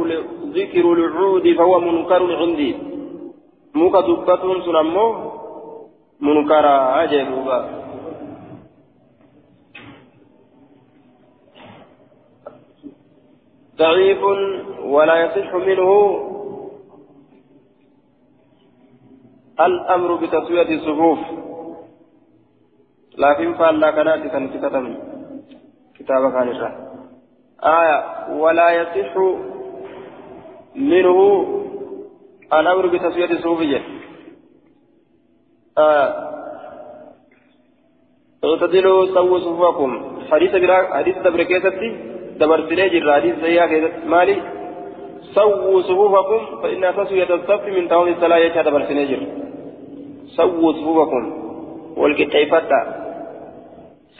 [0.57, 2.75] ذكر العود فهو منكر عندي.
[3.75, 5.15] موكا دبة سنمو
[6.21, 7.29] منكرا أجل
[13.77, 14.23] ضعيف
[14.83, 15.89] ولا يصح منه
[19.59, 21.19] الأمر بتسوية الصفوف.
[23.19, 24.97] لكن فعلا كانت كان كتاب
[25.99, 26.47] كتاب كان
[27.63, 27.97] آية
[28.41, 29.17] ولا يصح
[30.75, 31.19] منه
[32.53, 33.61] الأمر بتسوية الصفوف
[35.77, 36.29] آه
[38.45, 39.91] اعتدلوا سووا صفوفكم.
[40.31, 40.51] حديث
[40.93, 41.89] حديث تبركيتي
[42.39, 44.41] دبرتني جرا حديث سيئة مالي؟
[45.35, 49.27] سووا صفوفكم فإن تسوية الصف من تمام الصلاة يجا دبرتني جرا
[50.37, 51.23] سووا صفوفكم.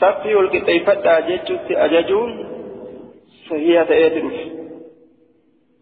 [0.01, 2.31] والكتيفتا صفي والكتيفتا جيتشوت أجاجون
[3.49, 4.33] صحيحة إيتروف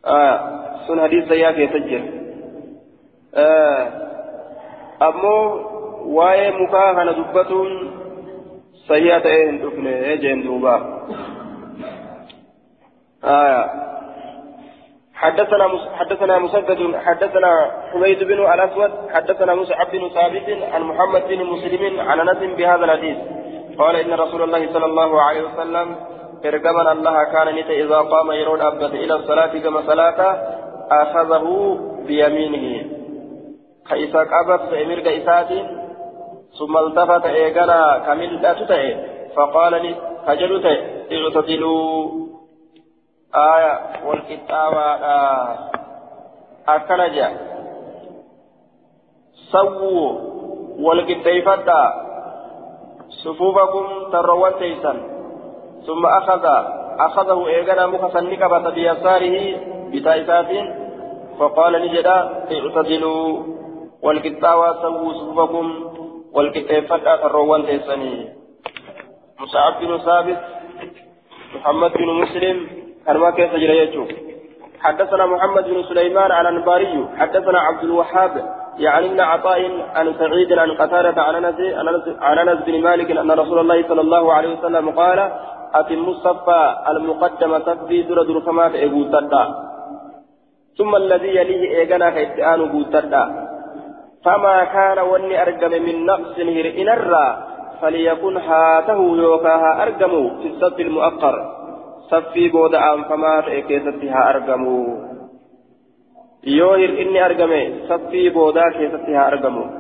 [0.06, 0.40] آه
[0.88, 2.04] سن حديث سيئة يسجل
[3.36, 3.88] آه
[5.02, 5.68] أمو
[6.08, 7.72] waa'ee mukaa kana dubbatuun
[8.88, 10.76] sayyaa ta'ee hin dhufne jeen duuba.
[13.24, 13.66] آية
[15.14, 15.68] حدثنا
[16.00, 22.20] حدثنا مسدد حدثنا حميد بن الاسود حدثنا مصعب بن ثابت عن محمد بن مسلم عن
[22.20, 23.18] انس بهذا الحديث
[23.80, 25.96] قال إن رسول الله صلى الله عليه وسلم
[26.46, 30.20] ارجمنا الله كان نت إذا قام يرون أبت إلى الصلاة كما صلاة
[30.92, 31.46] آخذه
[32.08, 32.98] بيمينه.
[33.90, 35.52] كيسا قبض بامير إسات
[36.60, 38.32] ثم التفت ايغنا كمل
[39.36, 39.96] فقال لي
[40.28, 40.66] هجلت
[41.12, 42.12] اعتدلوا
[43.36, 45.72] آية والكتابة آه
[46.68, 47.30] أكنجا
[49.52, 50.12] سووا
[50.80, 52.07] والكتابة
[53.10, 54.94] صفوفكم تروان تيسا
[55.88, 56.46] ثم أخذ
[57.00, 59.38] أخذه إيغانا مخصا نكبة بيساره
[59.92, 60.48] بتايسات
[61.40, 62.18] فقال نجدا
[62.52, 63.44] اعتدلوا
[64.02, 65.66] والكتابة سووا صفوفكم
[66.34, 68.30] والكتابة تروان تيساني
[69.40, 70.40] مصعب بن ثابت
[71.56, 72.68] محمد بن مسلم
[73.06, 73.52] كانوا كيف
[74.80, 78.34] حدثنا محمد بن سليمان عن الأنباري حدثنا عبد الوهاب
[78.80, 79.60] يعني ابن عطاء
[79.96, 81.22] عن سعيد عن قتادة
[82.22, 85.32] عن أنس بن مالك أن رسول الله صلى الله عليه وسلم قال
[85.74, 88.72] أتم الصفا المقدم صفي در در كما
[90.78, 93.48] ثم الذي يليه إيغانا كيتآن بوتدا
[94.26, 97.38] فما كان وني أرقم من نقص هرئن الرّا
[97.82, 101.36] فليكن هاته يوكاها أرقم في الصف المؤخر.
[102.12, 103.42] صفي بودا أم فما
[106.48, 109.72] أرقم يوهر إني أرقم صفي بودا كيستها أرقم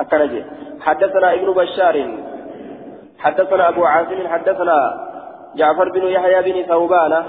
[0.00, 0.44] أكنجي
[0.80, 2.18] حدثنا ابن بشار
[3.18, 5.04] حدثنا أبو عاصم حدثنا
[5.56, 7.24] جعفر بن يحيى بن ثوبان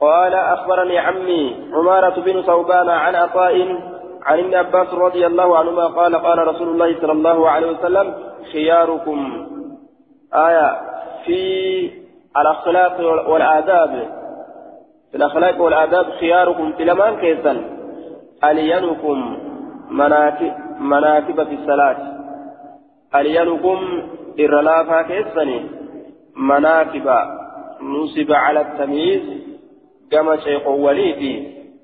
[0.00, 3.78] قال أخبرني عمي عمارة بن ثوبان عن عطاء
[4.22, 8.14] عن ابن عباس رضي الله عنهما قال قال رسول الله صلى الله عليه وسلم
[8.52, 9.46] خياركم
[10.34, 10.80] آية
[11.24, 11.90] في
[12.36, 14.23] الأخلاق والآداب
[15.14, 17.64] في الأخلاق والآداب خياركم في لمان كيسا
[18.44, 19.38] ألينكم
[20.80, 21.96] مناكب, في الصلاة.
[23.14, 23.78] ألينكم
[24.40, 25.66] إرلافا كيسني
[26.36, 27.08] مناكب
[27.82, 29.22] نصب على التمييز.
[30.10, 31.34] كما شيخ وليدي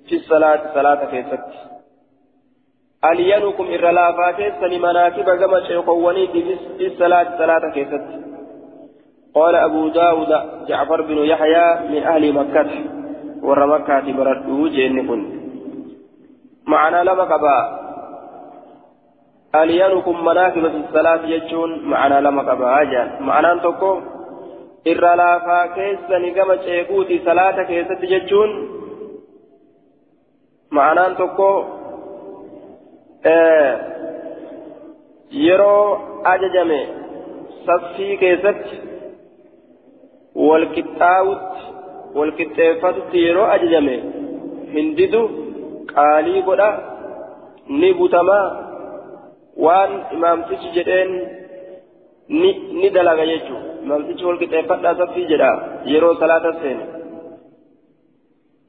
[0.08, 1.44] في الصلاة صلاة كيست
[3.04, 8.04] ألينكم إرلافا كيسني مناكب كما شيخ وليدي في الصلاة صلاة كيست
[9.34, 10.32] قال أبو داود
[10.68, 12.99] جعفر بن يحيى من أهل مكة.
[13.42, 15.20] ور مكة برده جنكن
[16.66, 17.56] معنا لما قبا
[19.54, 24.02] ألينكم مناكب في الصلاة يجون معنا لما قبا أجان معنا تقول
[24.84, 28.52] irra laafaa keessani gama ceekuuti salaata keessatti jechuun
[30.78, 31.48] ma'anaan tokko
[35.46, 35.84] yeroo
[36.32, 36.80] ajajame
[37.66, 38.80] saffii keessatti
[40.48, 41.69] walqixxaawutti
[42.18, 43.96] walqixxeeffatutti yeroo ajajame
[44.76, 45.22] hindidu
[45.94, 46.70] qaalii godha
[47.80, 48.46] ni butamaa
[49.66, 51.10] waan imaamtichi jedheen
[52.80, 53.70] ni dalaga jechuudha.
[53.88, 55.50] mamtichi wal qixxeeffadhaa saffii jedha
[55.92, 56.84] yeroo salaata seene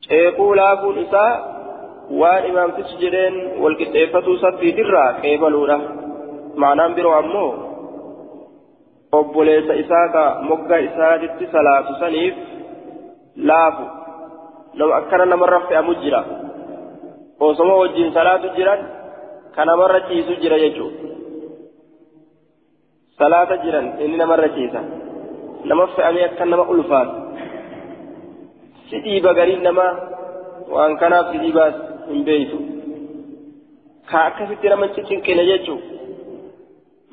[0.06, 1.32] ceekuu laafuun isaa
[2.22, 5.78] waan imaamtichi jedheen wal qixxeeffatuu saffiitirraa qeebaluudha
[6.64, 7.52] maanaan biroo ammoo
[9.20, 12.36] obboleessa isaa ka mogga isaatitti salaatu saniif
[13.50, 13.86] laafu
[14.80, 16.22] nama akkana namarra fe'amu jira
[17.40, 18.82] osoma wajjin salaatu jiran
[19.56, 21.10] ka namarra ciisu jira jechuudha
[23.20, 24.82] salaata jiran inni namarra ciisa
[25.70, 27.14] nama fe'amee akka nama ulfaatu
[28.90, 29.92] si dhiiba gariin namaa
[30.74, 31.76] waan kanaaf si dhiibaas
[32.10, 32.60] hin beeytu
[34.12, 35.80] ka akkasitti nama cinqine jechuu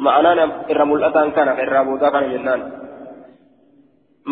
[0.06, 2.62] ma'anaan irra mul'ataan kana irraa boodaa kana jennaan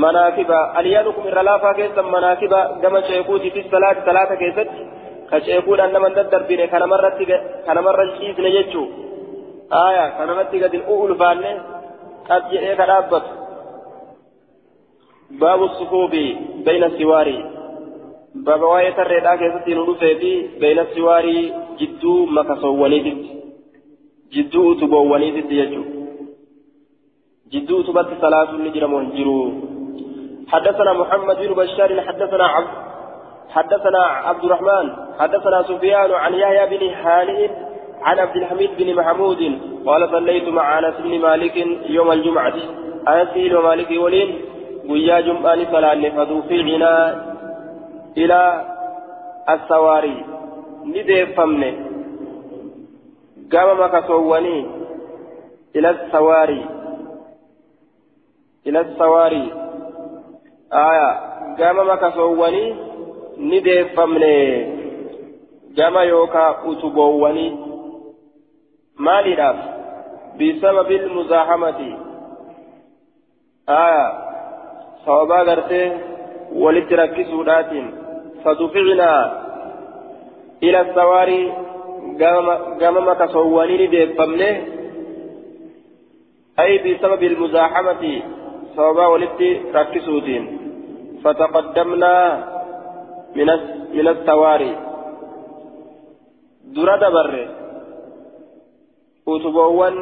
[0.04, 4.82] manaakiba aliyaanukum irra laafaa keessan manaakiba gama ceekuuti fi salaati salaata keessatti
[5.30, 8.86] ka ceekuudhaan nama daddarbine kanamarra ciisne jechuu
[9.86, 11.52] aya kanamatti gadin ulfaanne
[12.28, 13.36] qab jedhee ka dhaabbatu
[15.30, 16.10] باب الصفوف
[16.66, 17.44] بين السواري
[18.34, 20.14] باب واية الرئة كيستي نرفي
[20.60, 23.22] بين السواري جدو مكسوانيتت
[24.32, 25.82] جدو تبوانيتت يجو
[27.52, 29.65] جدو تبت صلاة نجرم وانجرو
[30.52, 32.68] حدثنا محمد بن بشار حدثنا عبد
[33.54, 34.86] حدثنا عبد الرحمن
[35.18, 37.50] حدثنا سفيان عن يحيى بن هانئ
[38.02, 41.56] عن عبد الحميد بن محمود قال صليت مع أنس بن مالك
[41.88, 42.54] يوم الجمعة.
[43.08, 44.30] أنس ومالك ولين
[44.88, 47.04] guyyaa jum'aani salaanne faduufiicinaa
[48.14, 48.64] ilaa
[49.54, 50.24] assawaarii
[50.84, 51.70] ni deeffamne
[53.48, 54.66] gama makasoowwanii
[55.72, 56.66] ila sawaarii
[58.64, 58.84] ila
[60.76, 61.20] sawaarii aya
[61.56, 62.76] gama makasoowwanii
[63.36, 64.66] ni deeffamne
[65.74, 67.58] gama yookaa utuboowwanii
[68.96, 69.56] maaliidhaaf
[70.36, 71.94] bisababi ilmuzaahamati
[73.66, 74.14] aya
[75.04, 75.92] sababaa gartee
[76.54, 77.92] walitti rakkisuudhaatiin
[78.44, 79.30] faduficnaa
[80.60, 81.52] ila sawaarii
[82.78, 84.76] gama makasoowwanii ni deeffamne
[86.56, 88.22] ay bisababi ilmuzaaxamati
[88.76, 89.08] sababaa
[91.22, 92.38] rakkisuutiin fataqaddamnaa
[93.94, 94.76] min assawaarii
[96.74, 97.48] dura dabarre
[99.26, 99.94] utuboowwan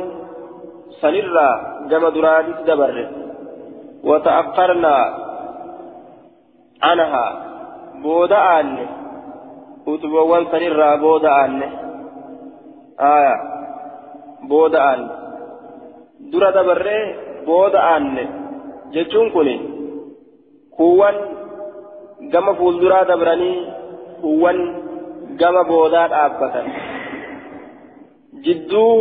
[1.00, 3.24] sanirraa gama duraatitti dabarre
[4.04, 5.14] وتأخرنا
[6.82, 7.26] عنها
[8.02, 8.86] بودا أن
[9.88, 11.62] أتبوان سنرى بودا أن
[13.00, 13.36] آية
[14.42, 15.08] بودا أن
[16.20, 17.14] درا دبرة
[17.46, 18.28] بودا أن
[18.92, 19.73] جتون كوني
[20.78, 21.14] كوان
[22.32, 23.66] gama fuulduraa dabranii
[24.22, 24.58] huwwan
[25.40, 26.66] gama boodaa dhaabbatan
[28.44, 28.94] jidduu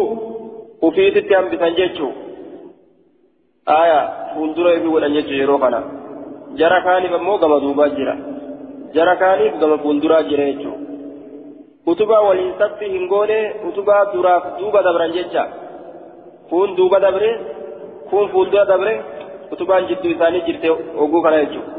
[0.87, 2.11] ufiititti hambisan jechuu
[3.77, 3.99] aya
[4.33, 5.79] fuuldura ifii godhan jechuu yeroo kana
[6.61, 8.15] jara kaaniif ammoo gama duubaa jira
[8.95, 10.75] jara kaaniif gama fuulduraa jira jechuu
[11.91, 15.43] utubaa waliin saffi hin goone utubaa duraaf duuba dabran jecha
[16.49, 17.31] kun duuba dabre
[18.09, 18.93] kun fuuldura dabre
[19.53, 20.69] utubaan jidduu isaanii jirte
[21.05, 21.71] oguu kana jechuudha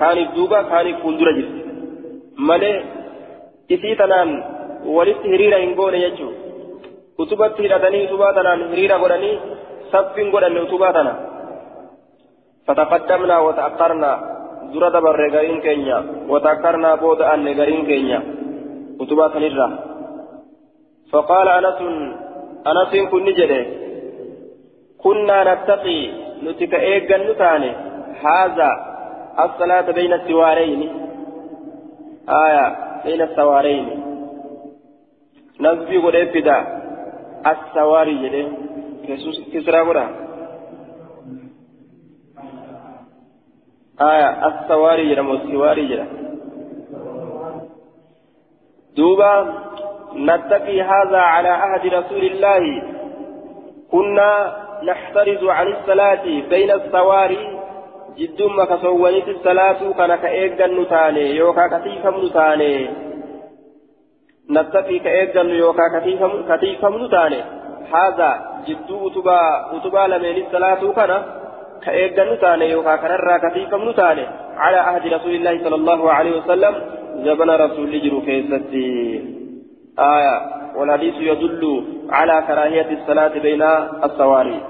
[0.00, 1.60] kaaniif duuba kaaniif fuuldura jirti
[2.48, 2.76] malee
[3.76, 4.30] isii tanaan
[4.96, 6.38] walitti hiriira hin goone jechuudha
[7.24, 9.34] utubatti hidhatanii utubaa tanaan hiriira godhanii
[9.92, 11.14] saffiin godhanne utubaa tana
[12.66, 14.16] fataqaddamnaa wata'akkarnaa
[14.74, 16.02] dura dabarre gariin keenya
[16.34, 18.20] wata'akkarnaa booda aanne gariin keenya
[19.06, 19.68] utubaa sanirra
[21.12, 21.80] فقال أنس
[22.70, 23.60] أنس كن جده
[25.02, 26.00] كنا نتقي
[26.42, 27.70] نتك إيجا نتاني
[28.24, 28.70] هذا
[29.44, 30.80] الصلاة بين السوارين
[32.28, 32.66] آية
[33.04, 33.86] بين السوارين
[35.60, 36.58] نزبي قد إبدا
[37.46, 38.48] السواري جده
[39.52, 40.06] كسرى قرى
[44.00, 46.06] آية السواري جده والسواري جده
[48.96, 49.32] دوبا
[50.16, 52.82] نتقي هذا على عهد رسول الله
[53.90, 57.58] كنا نحترز عن الصلاة بين السواري
[58.18, 62.90] جدوما كسوانيت الصلاة كان كأيجا نتاني يوكا كتيفا نتاني
[64.50, 67.40] نتقي كأيجا يوكا كتيفا كتيفا نتاني
[67.94, 68.30] هذا
[68.68, 69.40] جدو أتبا
[69.76, 71.22] أتبا لمن الصلاة كان
[71.84, 74.26] كأيجا نتاني يوكا كنرا كتيفا نتاني
[74.56, 76.74] على عهد رسول الله صلى الله عليه وسلم
[77.24, 78.90] زبن رسول جرو كيستي.
[79.98, 80.61] آية.
[80.76, 81.62] والحديث يدل
[82.10, 83.62] على كراهية الصلاة بين
[84.06, 84.60] السواري.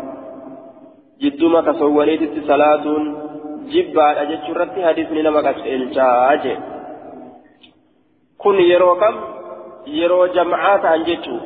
[1.22, 2.84] جدوما كسوانيت صلاة
[3.72, 6.44] جبا أجت شرطي حديث من مكاش إلجاج
[8.38, 9.14] كن يرو كم؟
[9.86, 11.36] يرو جمعات عن جتو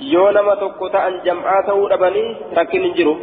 [0.00, 3.14] yoo nama tokko ta'an jam'aa ta'uu dhabanii rakkin hin jiru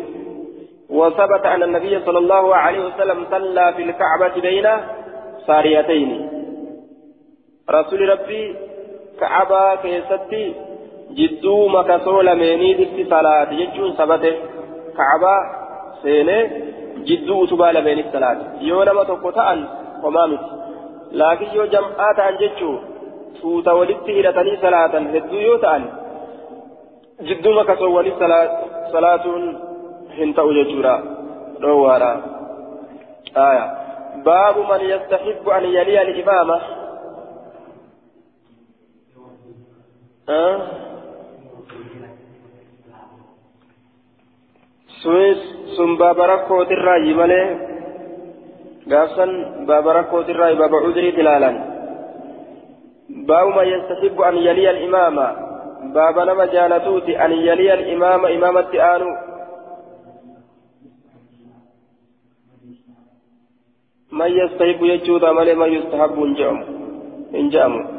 [0.89, 4.67] وثبت أن النبي صلى الله عليه وسلم صلى في الكعبة بين
[5.47, 6.09] ساريتين.
[7.69, 8.55] رسول ربي
[9.19, 10.55] كعبة كيستي
[11.11, 14.35] جدو مكسو لميني دفتي صلاة جتشون ثبته
[14.97, 15.35] كعبة
[16.01, 16.37] سيني
[17.07, 19.59] جدو أتبا لميني الصلاة يو نما تقطعن
[20.03, 20.43] ومامت
[21.11, 22.71] لكن يو جمعات عن جتشو
[23.41, 25.83] فوتا ولدت إلى تني صلاة هدو يو تأن
[27.21, 28.49] جدو مكسو ولي صلاة
[28.93, 29.25] صلاة
[30.17, 30.95] هنتا أججورا
[31.61, 32.11] روارا
[33.37, 33.65] آية
[34.25, 36.76] باب من يستحب أن يلي الإمامة
[45.01, 45.39] sunis
[45.75, 47.47] sun baaba rakkootirraayi malee
[48.91, 49.31] gaafsan
[49.67, 51.55] baaba rakkootirraayi baaba cuduriit ilaalan
[53.23, 55.27] baabu man yastaxibu an yaliya alimaama
[55.95, 59.09] baaba nama jaalatuuti an yaliya alimaama imaamatti aanu
[64.11, 66.63] man yastaxibu jechuudha malee man yustahabbu hin je'amu
[67.31, 67.96] hin je'amu baaba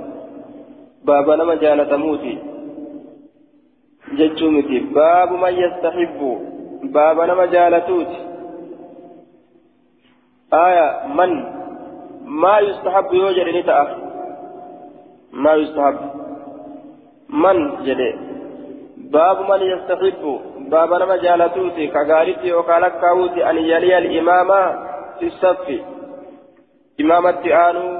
[4.50, 6.30] miti baabu man yastaxibbu
[6.92, 8.18] baaba nama jaalatuuti
[10.50, 11.32] aya man
[12.24, 13.86] maa yustahabbu yoo jedhe ni ta'a
[15.32, 16.06] maa yustahabbu
[17.28, 18.08] man jedhe
[19.16, 20.32] baabu man yastaxibbu
[20.70, 24.60] baaba nama jaalatuuti ka gaaritti yookaan lakkaa'uuti an yaliya alimaama
[25.18, 25.82] fi saffi
[26.98, 27.92] imaamatti aanuu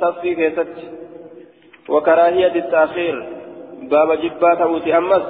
[0.00, 0.88] saffii keessatti
[1.88, 3.16] وكراهية التأخير.
[3.82, 5.22] باب جبات أوتي أمس.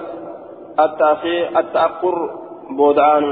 [0.81, 2.17] التأخير التأخر
[2.71, 3.27] بودآن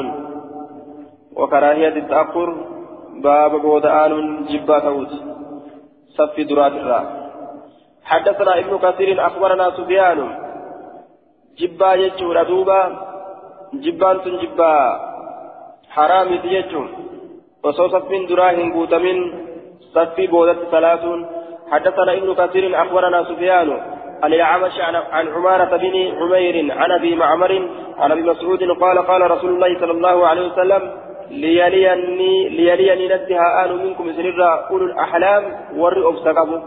[1.36, 2.48] وكراهية التأخر.
[3.14, 5.20] باب بودآن جبات أوتي
[6.16, 7.06] صف درات الراء
[8.04, 10.20] حدثنا ابن كثير أخبرنا سفيان.
[11.58, 12.80] جبا يجور أدوبا
[13.74, 14.74] جبان جبا.
[15.94, 16.88] حرام يجور
[17.64, 19.18] وصوصف من دراهم قوتمين
[19.94, 21.26] صف بودة ثلاثون.
[21.70, 23.70] حدثنا ابن كثير أخبرنا سفيان
[24.22, 24.72] عن الأعمش
[25.12, 29.92] عن عمارة بن عمير عن أبي معمر عن أبي مسعود قال قال رسول الله صلى
[29.92, 30.82] الله عليه وسلم
[31.30, 35.42] ليليني ليليني ندها آل منكم سنرا أولو الأحلام
[35.76, 36.60] ور أبسكبوا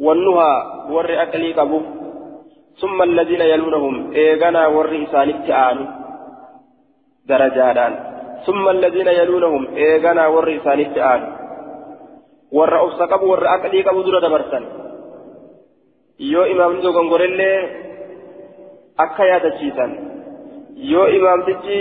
[0.00, 0.52] والنهى
[0.90, 1.80] ور أكلي كبوا
[2.80, 5.86] ثم الذين يلونهم إيغانا ور إسانت آنوا
[7.26, 8.12] درجادان
[8.46, 11.41] ثم الذين يلونهم إيغانا ور إسانت آنوا
[12.58, 14.64] warra obsa qabu warra aqlii qabu dura dabarsan
[16.32, 17.58] yoo imaamni dogongorellee
[19.04, 19.90] akka yaadachiisan
[20.92, 21.78] yoo imaamtichi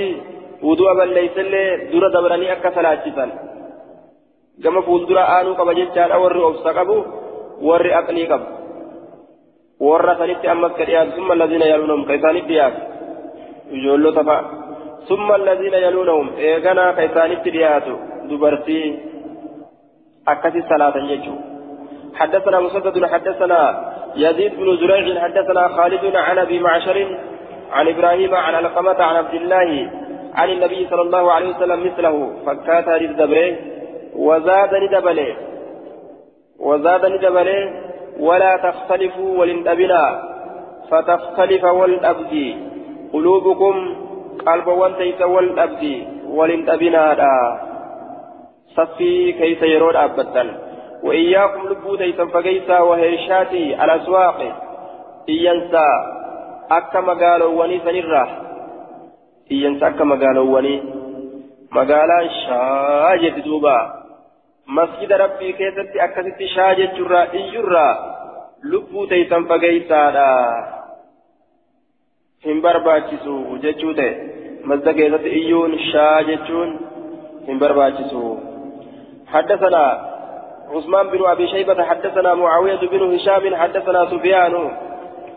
[0.65, 3.32] wudu'a balleeysellee dura dabranii akka salaachisan
[4.63, 6.97] gama fuuldura aanuu qaba jechaadha warri obsa qabu
[7.69, 8.47] warri aqlii qabu
[9.89, 12.80] warra sanitti ammas ka dhiyaatu summa allazina yaluunahum ka isaanitti dhiyaatu
[13.78, 14.41] ijoollota fa'a
[15.09, 17.93] summa allazina yaluunahum eeganaa ka isaanitti dhiyaatu
[18.30, 18.86] dubartii
[20.34, 21.51] akkasi salaatan jechuudha
[22.11, 23.61] حدثنا مسدد حدثنا
[24.15, 26.97] يزيد بن زريع حدثنا خالد عن أبي معشر
[27.71, 29.89] عن إبراهيم عن علقمة عن عبد الله
[30.36, 32.15] عن النبي صلى الله عليه وسلم مثله
[32.45, 33.55] فكات الدبره
[34.15, 35.36] وزاد ندبله
[36.59, 37.73] وزاد ندبله
[38.19, 40.03] ولا تختلفوا ولندبنا
[40.91, 42.57] فتختلف والأبدي
[43.13, 43.95] قلوبكم
[44.47, 47.15] قلب وانتيس والأبدي ولندبنا
[48.76, 50.43] صفي كيس يرون أبدا
[51.03, 54.39] وإياكم لبو تيسا فقيسا وهيشاتي الأسواق
[55.30, 55.88] إيانسا
[56.72, 58.26] أكا مقالوا وني سنرة
[59.51, 60.84] إيانسا أكا مقالوا وني
[61.72, 63.80] مقالا شاجة دوبا
[64.67, 67.89] مسجد ربي كيستي أكستي شاجة جرا إيجرا
[68.63, 70.01] لبو تيسا فقيسا
[72.41, 74.13] hin barbaachisu jechuu ta'e.
[74.65, 76.72] Masda keessatti iyyuun shaa jechuun
[77.47, 78.22] hin barbaachisu
[79.34, 80.11] حدثنا
[80.75, 84.71] عثمان بن أبي شيبة حدثنا معاوية بن هشام حدثنا سفيان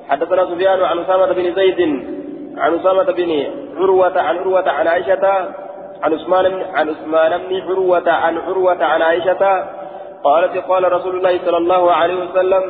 [0.08, 1.80] حدثنا سفيان عن أسامة بن زيد
[2.58, 3.30] عن أسامة بن
[3.76, 5.26] عروة عن عروة عن عائشة
[6.02, 9.64] عن عثمان عن عثمان بن عروة عن عروة عن عائشة
[10.24, 12.62] قالت قال رسول الله صلى الله عليه وسلم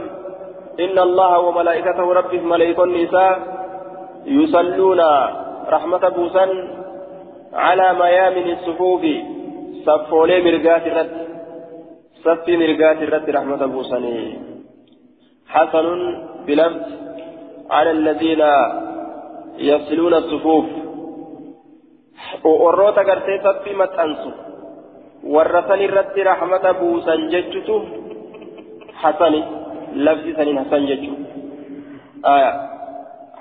[0.80, 3.38] إن الله وملائكته ربه ملائكة النساء
[4.26, 5.00] يصلون
[5.70, 6.46] رحمة بوسا
[7.54, 9.02] على ميامن الصفوف.
[9.86, 11.12] صفولي مرقات الرد
[12.24, 14.38] صفي مرقات الرد رحمة بوسني
[15.48, 15.86] حسن
[16.46, 16.86] بلفظ
[17.70, 18.42] على الذين
[19.58, 20.66] يصلون الصفوف
[22.44, 24.30] warroota gartee saffii maxxansu
[25.34, 27.74] warra san irratti rahmata buusan jechutu
[29.02, 29.40] hasani
[30.06, 31.12] lafti saniin hasan jechu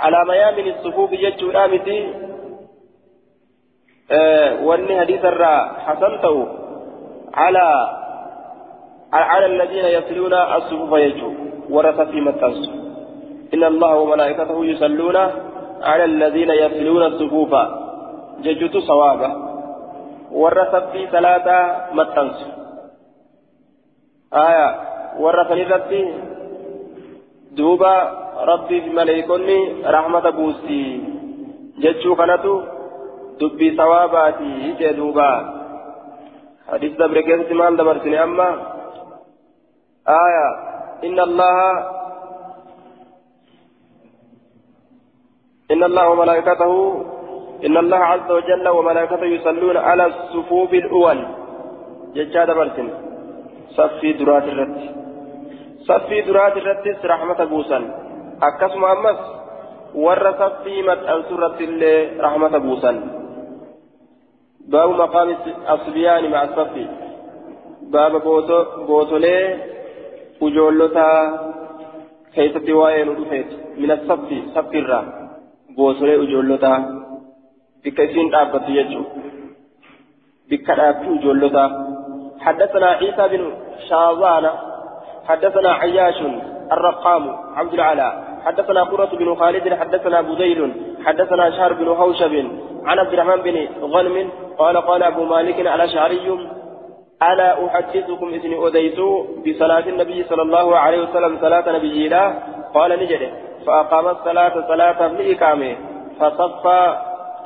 [0.01, 1.97] calaa mayaamin sufuufi jechuudha miti
[4.67, 6.41] wanni hadiisa irraa hasan ta'u
[7.31, 8.03] calaa
[9.13, 11.29] على الذين يصلون الصفوف يجو
[11.69, 12.59] ورث في متنس
[13.53, 15.17] إن الله وملائكته يصلون
[15.83, 17.53] على الذين يصلون الصفوف
[18.41, 19.29] ججت صوابا.
[20.31, 21.57] ورث في ثلاثة
[21.93, 22.37] متنس
[24.33, 24.67] آية.
[25.19, 26.13] ورث لذاتي
[27.51, 27.95] دوبا
[28.49, 30.83] ربي في ملائكني رحمة بوسي.
[31.77, 32.72] ججو كانتو
[33.43, 35.31] دبي صواباتي جدوبا
[36.71, 38.49] حديث دبر كيف مال دبرتني أما
[40.07, 40.47] آية
[41.03, 41.57] إن الله
[45.71, 46.73] إن الله وملائكته
[47.65, 51.19] إن الله عز وجل وملائكته يصلون على الصفوف الأول
[52.15, 52.87] ججاد برسن
[53.77, 54.79] صفي درات الرد
[55.87, 57.79] صفي درات الرد رحمة بوسا
[58.43, 59.19] أكسم أمس
[59.95, 60.75] ور صفي
[61.29, 61.59] سورة
[62.19, 63.22] رحمة بوسا
[64.67, 65.35] باب مقام
[65.69, 66.87] الصبيان مع الصفي
[67.81, 68.21] باب
[72.35, 75.03] keessatti waa'ee nu dhufeeti mina saffi saffirraa
[75.75, 76.77] boosolee ujoollotaa
[77.83, 79.21] bikka isiin dhaabbattu jechuudha
[80.49, 81.69] bikka dhaabbii ujoollotaa
[82.45, 83.43] حدثنا عيسى بن
[83.89, 84.45] شاذان
[85.27, 86.21] حدثنا عياش
[86.71, 87.23] الرقام
[87.55, 90.59] عبد العلاء حدثنا قرة بن خالد حدثنا بذيل
[91.05, 92.33] حدثنا شهر بن هوشب
[92.85, 96.27] عن عبد الرحمن بن غنم قال قال أبو مالك على شعري
[97.23, 102.27] ألا أحدثكم إذن أديتو بصلاة النبي صلى الله عليه وسلم صلاة نبي الله
[102.73, 103.29] قال نجده.
[103.65, 105.75] فأقام الصلاة صلاة لإقامه
[106.19, 106.65] فصف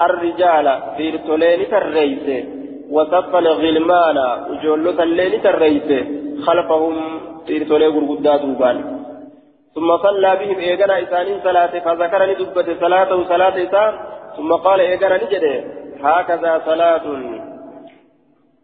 [0.01, 0.67] الرجال
[0.97, 2.45] في رتولين الرئيس
[2.91, 4.17] وصف الغلمان
[4.49, 5.89] وجولة الليل الرئيس
[6.45, 6.95] خلفهم
[7.47, 8.77] في رتولين قرقودات وبان
[9.77, 13.93] ثم صلى بهم إيقنا إسانين صلاة فذكرني دبة صلاة إسان
[14.37, 15.63] ثم قال إيقنا نجده
[16.03, 17.05] هكذا صلاة.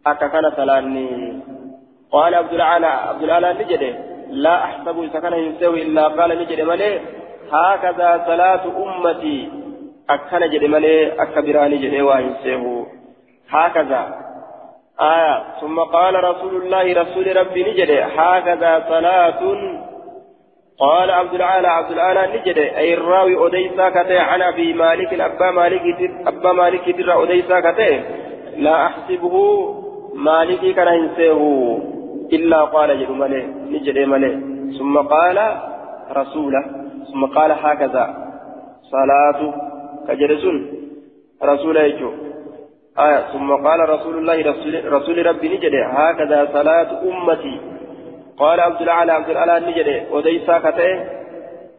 [0.04, 1.40] kana salaanni
[2.12, 3.92] قال عبد العالى عبد العالى نجده
[4.30, 7.00] لا أحسب كان ينسوي إلا قال نجده ملي
[7.52, 9.50] هكذا صلاة أمتي.
[10.10, 12.86] أكن جده ملي أكبران جده وينسوه
[13.50, 14.02] هكذا.
[15.00, 15.36] آية.
[15.60, 19.40] ثم قال رسول الله رسول ربي نجده هكذا صلاة.
[20.78, 25.82] قال عبد العالى عبد العالى نجده أي الراوي أديسا كتي عن أبي مالك أبا مالك
[26.26, 28.02] أبا مالك در أديسا كتي
[28.56, 29.34] لا أحسبه
[30.14, 31.78] مالكي كان ينسيه
[32.32, 34.32] إلا قال جد ملي نجد ملي
[34.78, 35.38] ثم قال
[36.12, 36.64] رسوله
[37.12, 38.04] ثم قال هكذا
[38.90, 39.54] صلاة
[40.08, 40.56] كجرسون
[41.42, 42.10] رسول يجو.
[42.98, 47.60] آية ثم قال رسول الله رسول, رسول ربي نجد هكذا صلاة أمتي.
[48.38, 50.98] قال عبد الأعلى عبد الأعلى نجد وديسا كتئ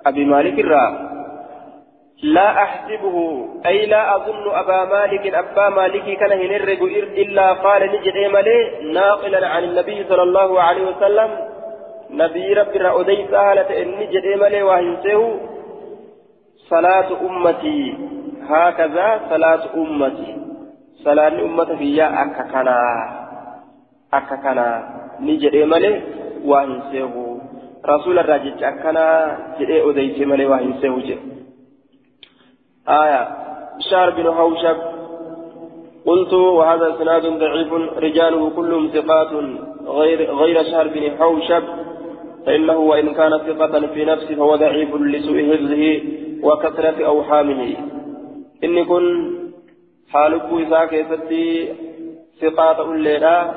[0.06, 0.86] أبي مالك الرا.
[2.24, 6.82] لا أحسبه أي لا أظن أبا مالك أبا مالك كان هنرق
[7.24, 8.60] إلا قال نجد ملي
[8.94, 11.30] ناقلا عن النبي صلى الله عليه وسلم.
[12.10, 14.62] نبي ربي را أديسا هالة نجد ملي
[16.70, 17.98] صلاة أمتي
[18.50, 20.38] هكذا صلاة أمتي.
[21.04, 22.80] صلاة أمتي فيها أككنا
[24.14, 24.68] أككنا
[25.20, 25.94] نجد ملي
[26.48, 27.38] وهنسه
[27.86, 29.06] رسول الراجج أكنا
[29.60, 31.20] جدي أديس ملي وهنسه جد
[32.90, 33.22] آية
[33.90, 34.78] شار بن حوشب
[36.06, 39.32] قلت وهذا اسناد ضعيف رجاله كلهم ثقات
[39.86, 41.64] غير غير شهر بن حوشب
[42.46, 46.02] فإنه وإن كان ثقة في نفسه فهو ضعيف لسوء حفظه
[46.44, 47.76] وكثرة أوحامه
[48.64, 49.36] إني كن
[50.10, 51.74] حالب إذا كيفتي
[52.42, 53.54] ثقات الليلة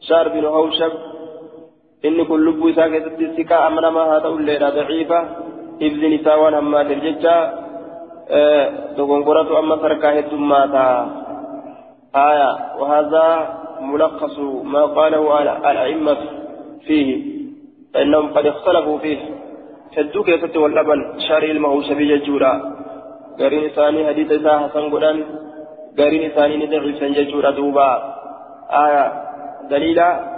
[0.00, 0.44] شهر بن
[2.04, 5.20] حوشب إني كن لب إذا كيفتي ثقة أمنا ما هذا الليلة ضعيفة
[5.82, 7.36] حفظ نساوان أما ترججا
[8.96, 10.88] دغنغرة أما تركا هدماتا
[12.16, 13.26] آية وهذا
[13.80, 16.16] ملخص ما قاله الأئمة
[16.86, 17.08] فيه
[17.94, 19.18] فإنهم قد اختلفوا فيه
[19.96, 22.50] hedduu keessatti wal dhaban sharii ilma hawshabii jechuudha
[23.38, 25.24] gariin isaanii hadiisa isaa hasan godhan
[25.96, 27.86] gariin isaanii ni daciifsan jechuudha duuba
[28.82, 29.04] aya
[29.70, 30.37] daliila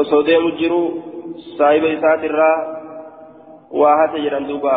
[0.00, 0.80] osoo deemu jiru
[1.58, 2.56] saahiba isaatirraa
[3.80, 4.74] waa hate jedhan duuba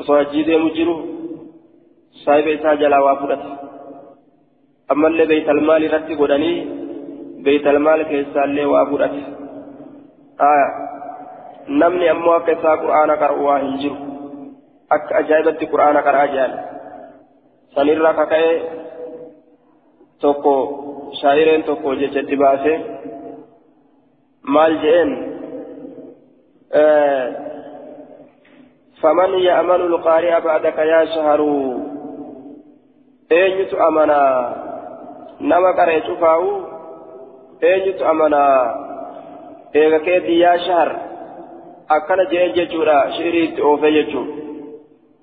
[0.00, 0.94] osoo hajjii deemu jiru
[2.24, 3.48] saahiba isaa jalaa waa fudhate
[4.94, 6.56] ammallee beeytalmaal irratti godhanii
[7.44, 9.22] beeytalmaal keessaallee waa fudhate
[10.50, 10.66] aya
[11.82, 13.96] namni ammoo akka isaa qur'aana qara'u waa hin jiru
[14.96, 16.52] akka ajaa'ibatti qur'aana qara'aa jedhan
[17.74, 18.52] sanirraa kaka'e
[20.20, 20.54] tokko
[21.20, 22.74] shaa'ireen tokko jechatti baase.
[24.42, 25.10] Maal je'een
[29.02, 31.40] فمن يأمن القارئ بعدك يا شهر
[33.32, 34.22] أين أمنا
[35.40, 36.60] نما قرأ شفاو
[37.62, 38.74] أين أمنا
[39.74, 40.96] إذا كيت يا شهر
[41.90, 44.26] أكن جين جتورا شريت أوفي جتور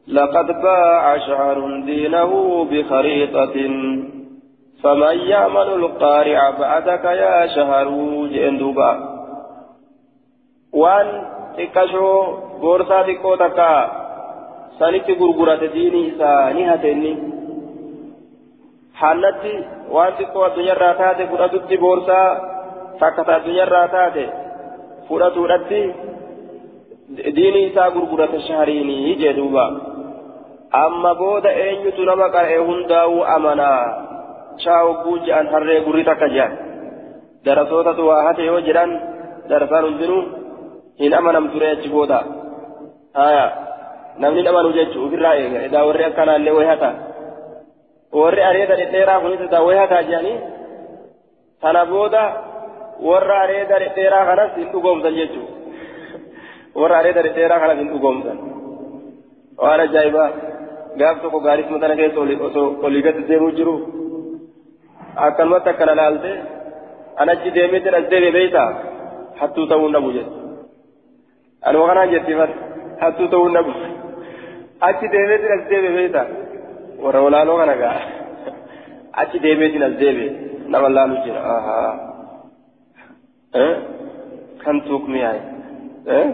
[0.08, 3.56] لقد باع شهر دينه بخريطة
[4.84, 7.88] فمن يأمن القارئ بعدك يا شهر
[8.32, 8.92] جين دوبا
[10.74, 11.08] وان
[11.58, 12.18] xiqqashoo
[12.62, 13.70] boorsaa xiqqoo takka
[14.80, 17.14] sanitti gurgurate diinii isaa ni hate inni
[19.00, 19.54] haallatti
[19.96, 22.28] waan xiqqoo addunyaarraa taate fudhatutti boorsaa
[23.02, 24.26] takka ta addunyaarraa taate
[25.08, 25.82] fudhatuudhatti
[27.38, 29.66] diinii isaa gurgurate shahariinii jee duuba
[30.84, 32.60] amma booda eenyutu nama qara'e
[34.64, 36.54] shaa hogguu je'an harree gurri takka je'an
[37.46, 38.92] darasootatu waa hate yoo jedhan
[39.50, 40.22] darasaan hundinuu
[41.02, 42.20] hin amanam ture achi booda
[43.20, 43.46] haya
[44.24, 46.90] namni amanu jechu ofirraa eega edaa warri akkanaallee way hata
[48.22, 50.36] warri areeda dhedheeraa kunis edaa way hataa jedhanii
[51.64, 52.24] tana booda
[53.10, 55.42] warra areeda dhedheeraa kanas hin dhugoomsan jechu
[56.82, 58.38] warra areeda dhedheeraa kanas hin dhugoomsan
[59.64, 60.30] waan ajaa'ibaa
[61.02, 62.20] gaaf tokko gaaris matana keessa
[62.88, 63.76] olii gadi deemuu jiru
[65.26, 66.32] akkanumatti akkana laalte
[67.18, 68.72] an achi deemeetin as deeme beeytaa
[69.40, 70.38] hattuu ta'uu dhabu jedhe
[71.68, 72.50] أنا وأنا جت بس
[73.00, 73.72] حتى تقول نبو
[74.84, 76.28] أتي ديمت نزديبي بيتا
[77.00, 78.02] ورا ولا لو أنا قاعد
[79.16, 80.28] أتي ديمت نزديبي
[80.68, 82.14] نما الله نجينا آها
[83.56, 83.76] أه
[84.66, 85.42] كم توك مياي
[86.08, 86.34] أه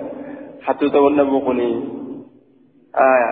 [0.61, 1.69] حتى تقول نبو كوني
[2.95, 3.31] آية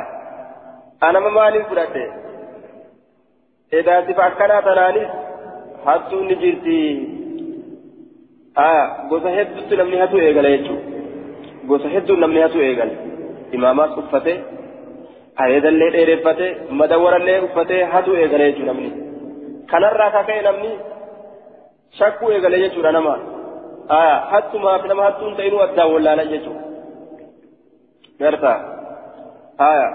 [1.03, 2.05] أنا ما مالي فراتي
[5.85, 6.79] حتى نجيرتي
[8.57, 10.83] آية gosa hedduutti namni hatu eegala jechuudha.
[11.67, 12.91] gosa hedduu namni hatu eegal
[13.55, 14.33] imaamaas uffate
[15.43, 16.47] areedallee dheereffate
[16.79, 18.89] madawarallee uffate hatu eegale jechuudha namni
[19.71, 20.71] kanarraa kaka'e namni
[21.99, 23.13] shakkuu eegale jechuudha nama
[24.31, 26.63] hattumaaf nama hattuun ta'inuu addaan wallaalan jechuudha
[28.21, 28.53] garta
[29.69, 29.87] aya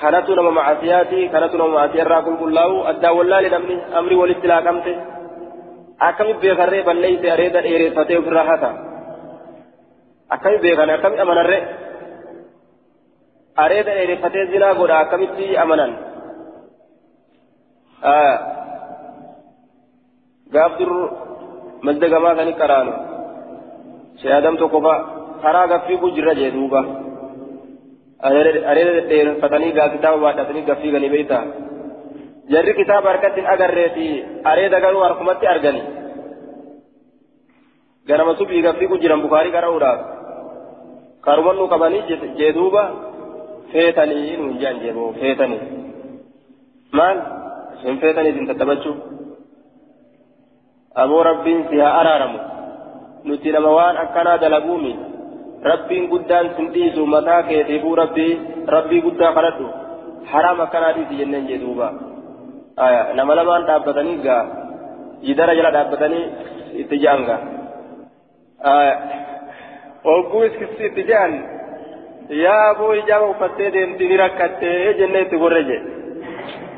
[0.00, 4.92] kanatu nama macasiyaati kanatu nama macasiyarraa qulqullaa'u addaan wallaale namni amri walitti laaqamte
[6.08, 8.70] akkami beekarree balleeyse areeda dheereffatee ofirraa hata
[10.36, 11.58] akkami beekan akkami amanarre
[13.64, 15.92] areeda dheereffatee zinaa godha akkamitti amanan
[20.54, 20.92] gaaf dur
[21.86, 22.92] mazdagamaa kani qaraanu
[24.22, 24.94] sheeyadam tokko fa
[25.44, 26.80] karaa gaffii jirra jee duuba
[28.22, 31.40] areeda dheerfatanii gaa kitaaba baadhatanii gaffiiganii beeyta
[32.52, 34.06] jarri kitaaba harkatti hin agarreeti
[34.52, 35.82] areeda garuu harkumatti argani
[38.06, 40.00] ganama subii gaffiigu jiran bukaarii qara'uudhaaf
[41.26, 42.02] karumannuu qabanii
[42.40, 42.82] jeeduuba
[43.72, 45.60] feetanii nuun jedhan jeeboo feetanii
[47.00, 47.18] maal
[47.76, 48.96] isin feetanii isin tattaphachuu
[51.04, 52.38] aboo rabbiin si haa araaramu
[53.24, 55.09] nuti nama waan akkanaa dalaguumi rabbiin
[55.68, 56.00] rabbii
[58.74, 59.66] rabbii guddaa kadhadhu
[60.32, 61.88] haraam akkanaa dhiisi jenneen jee duuba
[63.14, 64.42] nama lamaan dhaabbatanii gaa
[65.28, 66.24] jidara jala dhaabbatanii
[66.82, 67.40] itti je'an gaa
[70.08, 71.32] hogguu iskisi itti je'an
[72.42, 75.80] yaa aboo ijaaba uffattee deemti ni rakkattee jennee itti gorre jee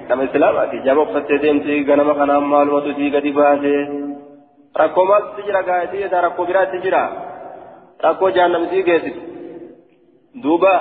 [0.09, 3.83] nama islaamaati ijaaba uffattee deemti ganama kanaan maalumatu sii gadi baasee
[4.83, 7.03] rakkoo maaltu jira gaa'etii isaa rakkoo biraatti jira
[8.05, 9.21] rakkoo jaannamsii geessitu
[10.45, 10.73] duuba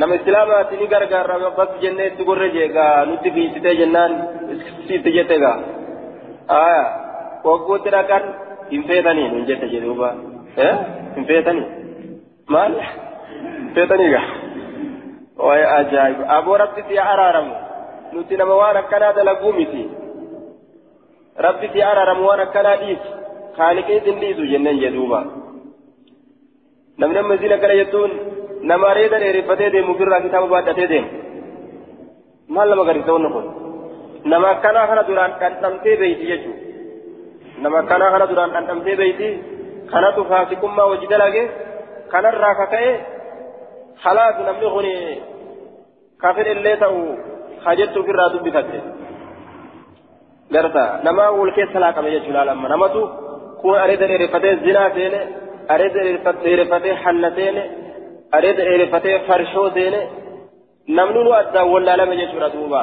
[0.00, 4.12] nama islaamaati ni gargaarra bas jennee itti gorre jeegaa nutti fiisitee jennaan
[4.88, 5.56] sitti jette gaa
[6.60, 6.82] aya
[7.48, 8.24] wagguutti dhaqan
[8.72, 10.10] hin feetanii nun jette jedhe duuba
[11.16, 11.66] hin feetanii
[12.56, 12.74] maal
[13.78, 14.26] feetanii gaa
[15.46, 17.54] waay ajaa'iba aboo rabbi si araaramu
[18.12, 19.82] nuti nama waan akkanaa dalaguu miti
[21.48, 23.08] rabbi si araaramu waan akkanaa dhiisi
[23.58, 25.20] kaaliqii sin dhiisu jenneen jedhuuba
[26.98, 28.12] namni amma isin akkana jettuun
[28.70, 31.08] nama reeda dheereffatee deemu birraa kitaaba baadhatee deemu
[32.54, 33.46] maal nama garisa wanni kun
[34.30, 36.62] nama akkanaa kana duraan dhandhamtee beeyti jechuudha
[37.62, 39.28] nama akkanaa kana duraan dhandhamtee beeyti
[39.92, 41.42] kanatu faasikummaa hojii dalage
[42.12, 42.90] kanarraa kaka'e
[44.04, 44.86] halaatu namni kun
[46.22, 47.00] kafir illee ta'u
[47.64, 48.78] hajettu ofirraa dubbifatte
[50.54, 53.00] garta nama wal keessa laaqame jechuudha lamma namatu
[53.62, 55.20] kun areeda dheereffatee zinaa seene
[55.74, 56.00] areeda
[56.44, 57.62] dheereffatee hanna seene
[58.36, 60.00] areeda dheereffatee farshoo seene
[60.98, 62.82] namni nu addaan wallaalame jechuudha duuba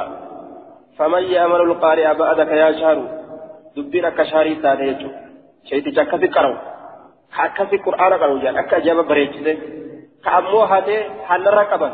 [0.98, 3.04] faman ya'malu lqaari'a ba'adaka yaa shaaru
[3.76, 5.20] dubbiin akka shaarii taate jechuudha
[5.70, 6.58] sheeticha akkasi qarawu
[7.36, 9.54] ka akkasi qur'aana qarawu jedhan akka ajaa'iba bareechise
[10.24, 11.94] ka ammoo hatee hannarra qaban